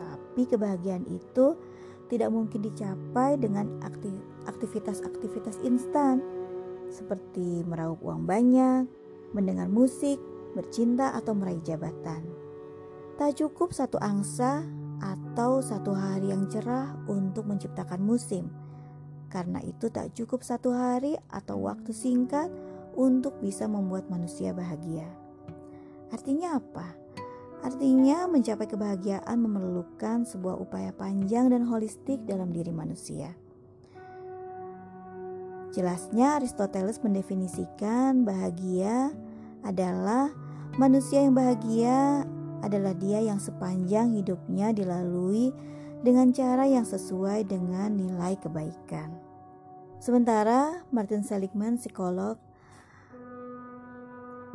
Tapi 0.00 0.48
kebahagiaan 0.48 1.04
itu 1.12 1.60
tidak 2.08 2.32
mungkin 2.32 2.64
dicapai 2.64 3.36
dengan 3.36 3.68
aktivitas-aktivitas 4.48 5.60
instan 5.60 6.24
seperti 6.88 7.64
meraup 7.64 8.00
uang 8.02 8.24
banyak, 8.24 8.88
mendengar 9.32 9.68
musik, 9.68 10.18
bercinta 10.56 11.12
atau 11.14 11.36
meraih 11.36 11.60
jabatan. 11.62 12.24
Tak 13.18 13.38
cukup 13.38 13.74
satu 13.74 13.98
angsa 14.00 14.64
atau 14.98 15.62
satu 15.62 15.94
hari 15.94 16.34
yang 16.34 16.50
cerah 16.50 16.98
untuk 17.06 17.46
menciptakan 17.46 18.02
musim. 18.02 18.50
Karena 19.28 19.60
itu 19.60 19.92
tak 19.92 20.16
cukup 20.16 20.40
satu 20.40 20.72
hari 20.72 21.14
atau 21.28 21.68
waktu 21.68 21.92
singkat 21.92 22.48
untuk 22.96 23.36
bisa 23.38 23.68
membuat 23.68 24.08
manusia 24.08 24.56
bahagia. 24.56 25.06
Artinya 26.08 26.56
apa? 26.56 26.96
Artinya, 27.58 28.30
mencapai 28.30 28.70
kebahagiaan 28.70 29.38
memerlukan 29.42 30.22
sebuah 30.22 30.62
upaya 30.62 30.94
panjang 30.94 31.50
dan 31.50 31.66
holistik 31.66 32.22
dalam 32.22 32.54
diri 32.54 32.70
manusia. 32.70 33.34
Jelasnya, 35.72 36.40
Aristoteles 36.40 37.04
mendefinisikan 37.04 38.24
bahagia 38.24 39.12
adalah 39.60 40.32
manusia 40.80 41.20
yang 41.20 41.36
bahagia 41.36 42.24
adalah 42.64 42.96
dia 42.96 43.20
yang 43.20 43.36
sepanjang 43.36 44.16
hidupnya 44.16 44.72
dilalui 44.72 45.52
dengan 46.02 46.30
cara 46.32 46.64
yang 46.64 46.88
sesuai 46.88 47.44
dengan 47.46 47.94
nilai 47.94 48.38
kebaikan. 48.40 49.12
Sementara 49.98 50.86
Martin 50.94 51.26
Seligman, 51.26 51.76
psikolog, 51.76 52.38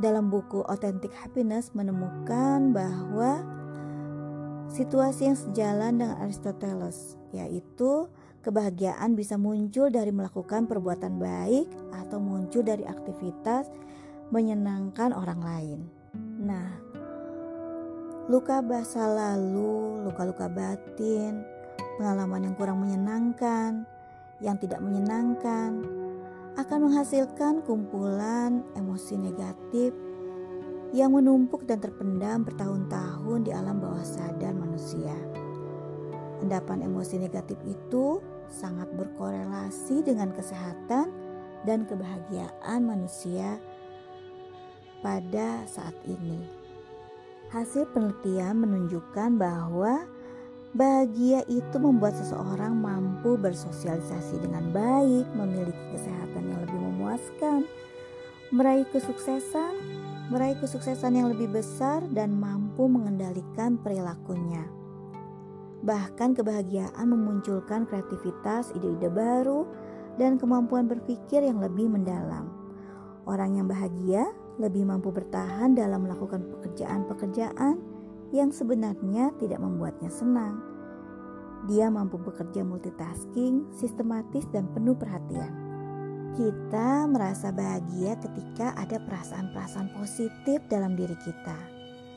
dalam 0.01 0.33
buku 0.33 0.65
Authentic 0.65 1.13
Happiness 1.13 1.75
menemukan 1.77 2.73
bahwa 2.73 3.45
situasi 4.71 5.29
yang 5.29 5.37
sejalan 5.37 6.01
dengan 6.01 6.17
Aristoteles, 6.23 7.19
yaitu 7.35 8.09
kebahagiaan 8.43 9.15
bisa 9.15 9.39
muncul 9.39 9.87
dari 9.87 10.11
melakukan 10.11 10.67
perbuatan 10.67 11.15
baik 11.15 11.67
atau 11.95 12.19
muncul 12.19 12.61
dari 12.61 12.83
aktivitas 12.83 13.71
menyenangkan 14.29 15.15
orang 15.15 15.41
lain. 15.41 15.79
Nah, 16.43 16.69
luka 18.27 18.59
basa 18.59 19.07
lalu, 19.07 20.03
luka-luka 20.03 20.51
batin, 20.51 21.41
pengalaman 21.95 22.51
yang 22.51 22.55
kurang 22.59 22.83
menyenangkan, 22.83 23.87
yang 24.43 24.59
tidak 24.59 24.83
menyenangkan, 24.83 25.79
akan 26.59 26.79
menghasilkan 26.85 27.63
kumpulan 27.63 28.61
emosi 28.75 29.17
negatif 29.17 29.95
yang 30.93 31.17
menumpuk 31.17 31.65
dan 31.65 31.81
terpendam 31.81 32.45
bertahun-tahun 32.45 33.49
di 33.49 33.51
alam 33.55 33.81
bawah 33.81 34.05
sadar 34.05 34.53
manusia. 34.53 35.15
Endapan 36.43 36.85
emosi 36.85 37.17
negatif 37.17 37.57
itu 37.65 38.21
sangat 38.53 38.85
berkorelasi 38.93 40.05
dengan 40.05 40.29
kesehatan 40.29 41.09
dan 41.65 41.89
kebahagiaan 41.89 42.85
manusia 42.85 43.57
pada 45.01 45.65
saat 45.65 45.97
ini. 46.05 46.45
Hasil 47.49 47.89
penelitian 47.89 48.61
menunjukkan 48.61 49.41
bahwa 49.41 50.05
Bahagia 50.73 51.45
itu 51.53 51.77
membuat 51.77 52.17
seseorang 52.17 52.73
mampu 52.73 53.37
bersosialisasi 53.37 54.41
dengan 54.41 54.73
baik, 54.73 55.29
memiliki 55.37 55.85
kesehatan 55.93 56.49
yang 56.49 56.59
lebih 56.65 56.79
memuaskan, 56.81 57.61
meraih 58.49 58.89
kesuksesan, 58.89 59.77
meraih 60.33 60.57
kesuksesan 60.57 61.13
yang 61.13 61.29
lebih 61.29 61.53
besar 61.53 62.01
dan 62.09 62.33
mampu 62.33 62.89
mengendalikan 62.89 63.77
perilakunya. 63.77 64.65
Bahkan 65.83 66.39
kebahagiaan 66.39 67.05
memunculkan 67.11 67.83
kreativitas, 67.83 68.71
ide-ide 68.71 69.11
baru, 69.11 69.67
dan 70.15 70.39
kemampuan 70.39 70.87
berpikir 70.87 71.43
yang 71.43 71.59
lebih 71.59 71.91
mendalam. 71.91 72.47
Orang 73.27 73.59
yang 73.59 73.67
bahagia 73.67 74.31
lebih 74.59 74.87
mampu 74.87 75.11
bertahan 75.11 75.75
dalam 75.75 76.07
melakukan 76.07 76.43
pekerjaan-pekerjaan 76.55 77.75
yang 78.31 78.49
sebenarnya 78.49 79.35
tidak 79.37 79.59
membuatnya 79.59 80.07
senang. 80.07 80.61
Dia 81.67 81.87
mampu 81.87 82.19
bekerja 82.19 82.63
multitasking, 82.67 83.71
sistematis, 83.71 84.43
dan 84.51 84.67
penuh 84.75 84.95
perhatian. 84.99 85.51
Kita 86.33 87.07
merasa 87.07 87.53
bahagia 87.53 88.19
ketika 88.19 88.75
ada 88.75 88.99
perasaan-perasaan 88.99 89.95
positif 89.95 90.59
dalam 90.67 90.97
diri 90.97 91.15
kita. 91.23 91.55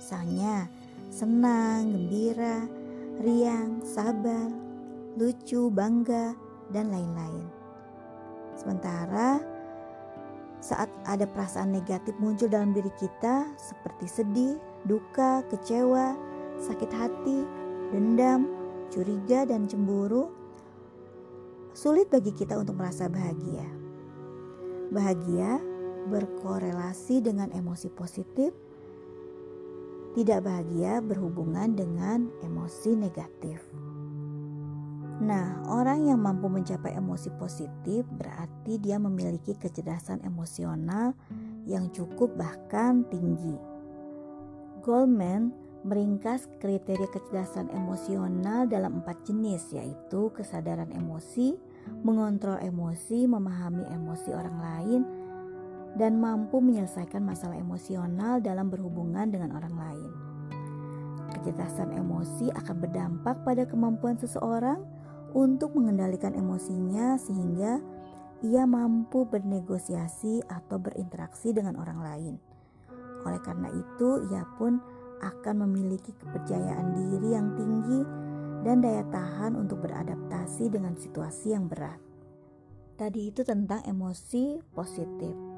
Misalnya, 0.00 0.66
senang, 1.12 1.94
gembira, 1.94 2.66
riang, 3.20 3.80
sabar, 3.84 4.52
lucu, 5.16 5.72
bangga, 5.72 6.36
dan 6.74 6.92
lain-lain. 6.92 7.46
Sementara 8.56 9.40
saat 10.60 10.88
ada 11.04 11.28
perasaan 11.28 11.70
negatif 11.70 12.16
muncul 12.18 12.48
dalam 12.48 12.72
diri 12.72 12.90
kita, 12.96 13.46
seperti 13.60 14.06
sedih, 14.08 14.56
duka, 14.88 15.44
kecewa, 15.52 16.16
sakit 16.58 16.90
hati, 16.90 17.44
dendam, 17.92 18.48
curiga, 18.90 19.44
dan 19.44 19.68
cemburu, 19.68 20.32
sulit 21.76 22.08
bagi 22.08 22.32
kita 22.32 22.56
untuk 22.56 22.80
merasa 22.80 23.06
bahagia. 23.06 23.68
Bahagia 24.90 25.60
berkorelasi 26.08 27.20
dengan 27.20 27.52
emosi 27.52 27.92
positif, 27.92 28.54
tidak 30.16 30.48
bahagia 30.48 31.04
berhubungan 31.04 31.76
dengan 31.76 32.32
emosi 32.40 32.96
negatif. 32.96 33.60
Nah, 35.20 35.60
orang 35.68 36.08
yang 36.08 36.24
mampu 36.24 36.48
mencapai 36.48 36.96
emosi 36.96 37.28
positif 37.36 38.08
berarti 38.16 38.80
dia 38.80 38.96
memiliki 38.96 39.52
kecerdasan 39.56 40.24
emosional 40.24 41.12
yang 41.68 41.92
cukup, 41.92 42.32
bahkan 42.32 43.04
tinggi. 43.12 43.60
Goldman 44.80 45.52
meringkas 45.84 46.48
kriteria 46.58 47.12
kecerdasan 47.12 47.68
emosional 47.76 48.64
dalam 48.64 49.04
empat 49.04 49.22
jenis 49.28 49.68
yaitu 49.76 50.32
kesadaran 50.32 50.90
emosi, 50.96 51.60
mengontrol 52.04 52.56
emosi, 52.58 53.28
memahami 53.28 53.84
emosi 53.92 54.30
orang 54.32 54.58
lain, 54.58 55.00
dan 55.96 56.20
mampu 56.20 56.60
menyelesaikan 56.60 57.24
masalah 57.24 57.56
emosional 57.56 58.44
dalam 58.44 58.68
berhubungan 58.68 59.32
dengan 59.32 59.56
orang 59.56 59.74
lain. 59.74 60.10
Kecerdasan 61.32 61.96
emosi 61.96 62.52
akan 62.52 62.76
berdampak 62.78 63.40
pada 63.42 63.64
kemampuan 63.64 64.20
seseorang 64.20 64.84
untuk 65.32 65.72
mengendalikan 65.74 66.36
emosinya 66.36 67.16
sehingga 67.16 67.80
ia 68.44 68.68
mampu 68.68 69.24
bernegosiasi 69.24 70.44
atau 70.44 70.76
berinteraksi 70.76 71.56
dengan 71.56 71.80
orang 71.80 72.00
lain. 72.04 72.34
Oleh 73.24 73.40
karena 73.42 73.72
itu, 73.72 74.28
ia 74.30 74.44
pun 74.60 74.78
akan 75.24 75.64
memiliki 75.64 76.12
kepercayaan 76.12 76.92
diri 76.92 77.32
yang 77.32 77.56
tinggi 77.56 78.00
dan 78.62 78.84
daya 78.84 79.02
tahan 79.08 79.56
untuk 79.56 79.80
beradaptasi 79.82 80.68
dengan 80.68 80.92
situasi 80.94 81.56
yang 81.56 81.66
berat. 81.66 81.96
Tadi 82.96 83.28
itu 83.32 83.44
tentang 83.44 83.84
emosi 83.84 84.60
positif. 84.72 85.55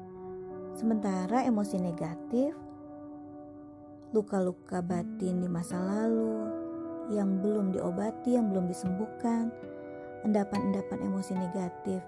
Sementara 0.79 1.43
emosi 1.43 1.75
negatif, 1.75 2.55
luka-luka 4.15 4.79
batin 4.79 5.43
di 5.43 5.51
masa 5.51 5.75
lalu 5.75 6.47
yang 7.11 7.43
belum 7.43 7.75
diobati, 7.75 8.39
yang 8.39 8.47
belum 8.47 8.71
disembuhkan, 8.71 9.51
endapan-endapan 10.23 11.03
emosi 11.03 11.35
negatif 11.35 11.99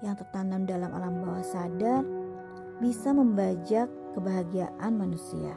yang 0.00 0.16
tertanam 0.16 0.64
dalam 0.64 0.96
alam 0.96 1.20
bawah 1.20 1.44
sadar 1.44 2.00
bisa 2.80 3.12
membajak 3.12 3.84
kebahagiaan 4.16 4.96
manusia. 4.96 5.52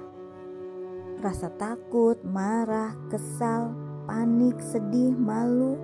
Rasa 1.24 1.47
takut, 1.55 2.20
marah, 2.28 2.91
kesal, 3.07 3.72
panik, 4.03 4.60
sedih, 4.60 5.16
malu, 5.16 5.80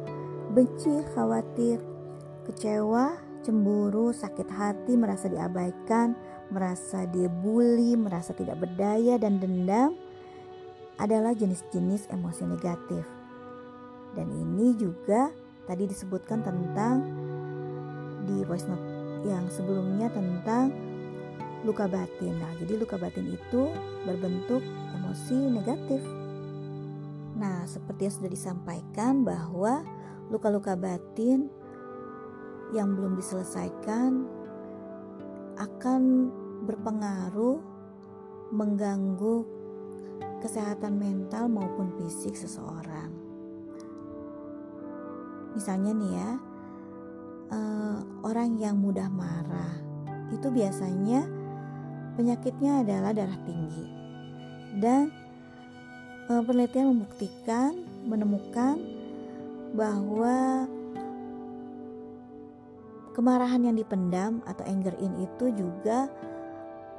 benci, 0.52 1.08
khawatir, 1.16 1.80
kecewa, 2.44 3.16
cemburu, 3.48 4.10
sakit 4.12 4.50
hati, 4.52 5.00
merasa 5.00 5.32
diabaikan, 5.32 6.18
merasa 6.56 7.04
dibully, 7.04 8.00
merasa 8.00 8.32
tidak 8.32 8.64
berdaya, 8.64 9.20
dan 9.20 9.44
dendam 9.44 10.00
adalah 10.96 11.36
jenis-jenis 11.36 12.08
emosi 12.08 12.48
negatif. 12.48 13.04
Dan 14.16 14.32
ini 14.32 14.72
juga 14.80 15.28
tadi 15.68 15.84
disebutkan 15.84 16.40
tentang 16.40 17.04
di 18.24 18.48
voice 18.48 18.64
note 18.72 18.88
yang 19.28 19.52
sebelumnya 19.52 20.08
tentang 20.16 20.72
luka 21.68 21.92
batin. 21.92 22.40
Nah, 22.40 22.56
jadi 22.64 22.80
luka 22.80 22.96
batin 22.96 23.28
itu 23.36 23.68
berbentuk 24.08 24.64
emosi 24.96 25.36
negatif. 25.52 26.00
Nah, 27.36 27.68
seperti 27.68 28.08
yang 28.08 28.16
sudah 28.16 28.32
disampaikan 28.32 29.28
bahwa 29.28 29.84
luka-luka 30.32 30.80
batin 30.80 31.52
yang 32.72 32.96
belum 32.96 33.20
diselesaikan 33.20 34.24
akan 35.60 36.32
berpengaruh 36.66 37.62
mengganggu 38.52 39.46
kesehatan 40.42 40.98
mental 40.98 41.50
maupun 41.50 41.94
fisik 41.98 42.38
seseorang. 42.38 43.10
Misalnya 45.56 45.92
nih 45.96 46.12
ya, 46.14 46.32
uh, 47.56 47.98
orang 48.26 48.60
yang 48.60 48.78
mudah 48.78 49.08
marah 49.08 49.74
itu 50.34 50.50
biasanya 50.52 51.26
penyakitnya 52.18 52.82
adalah 52.84 53.14
darah 53.14 53.40
tinggi 53.46 53.88
dan 54.82 55.14
uh, 56.28 56.42
penelitian 56.44 56.92
membuktikan 56.92 57.72
menemukan 58.06 58.78
bahwa 59.76 60.68
kemarahan 63.16 63.72
yang 63.72 63.76
dipendam 63.80 64.44
atau 64.44 64.64
anger 64.68 64.96
in 65.00 65.16
itu 65.24 65.52
juga 65.56 66.12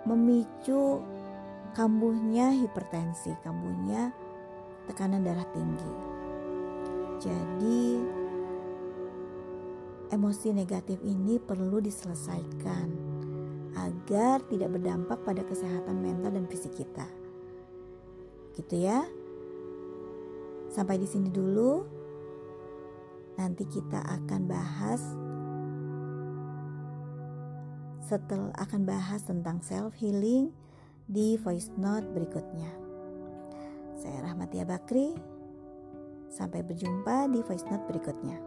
memicu 0.07 1.03
kambuhnya 1.75 2.55
hipertensi, 2.55 3.35
kambuhnya 3.43 4.15
tekanan 4.87 5.27
darah 5.27 5.45
tinggi. 5.51 5.93
Jadi 7.21 7.81
emosi 10.15 10.55
negatif 10.55 11.03
ini 11.03 11.43
perlu 11.43 11.83
diselesaikan 11.83 12.89
agar 13.77 14.41
tidak 14.49 14.73
berdampak 14.79 15.21
pada 15.27 15.43
kesehatan 15.45 16.01
mental 16.01 16.33
dan 16.33 16.47
fisik 16.49 16.73
kita. 16.73 17.05
Gitu 18.57 18.89
ya. 18.89 19.05
Sampai 20.73 20.97
di 20.97 21.05
sini 21.05 21.29
dulu. 21.29 21.85
Nanti 23.37 23.69
kita 23.69 24.01
akan 24.01 24.49
bahas 24.49 25.05
setelah 28.07 28.55
akan 28.63 28.87
bahas 28.87 29.27
tentang 29.27 29.59
self 29.59 29.99
healing 29.99 30.55
di 31.11 31.35
voice 31.43 31.75
note 31.75 32.07
berikutnya. 32.15 32.71
Saya 33.99 34.31
Rahmatia 34.31 34.63
Bakri. 34.63 35.11
Sampai 36.31 36.63
berjumpa 36.63 37.27
di 37.35 37.43
voice 37.43 37.67
note 37.67 37.87
berikutnya. 37.91 38.39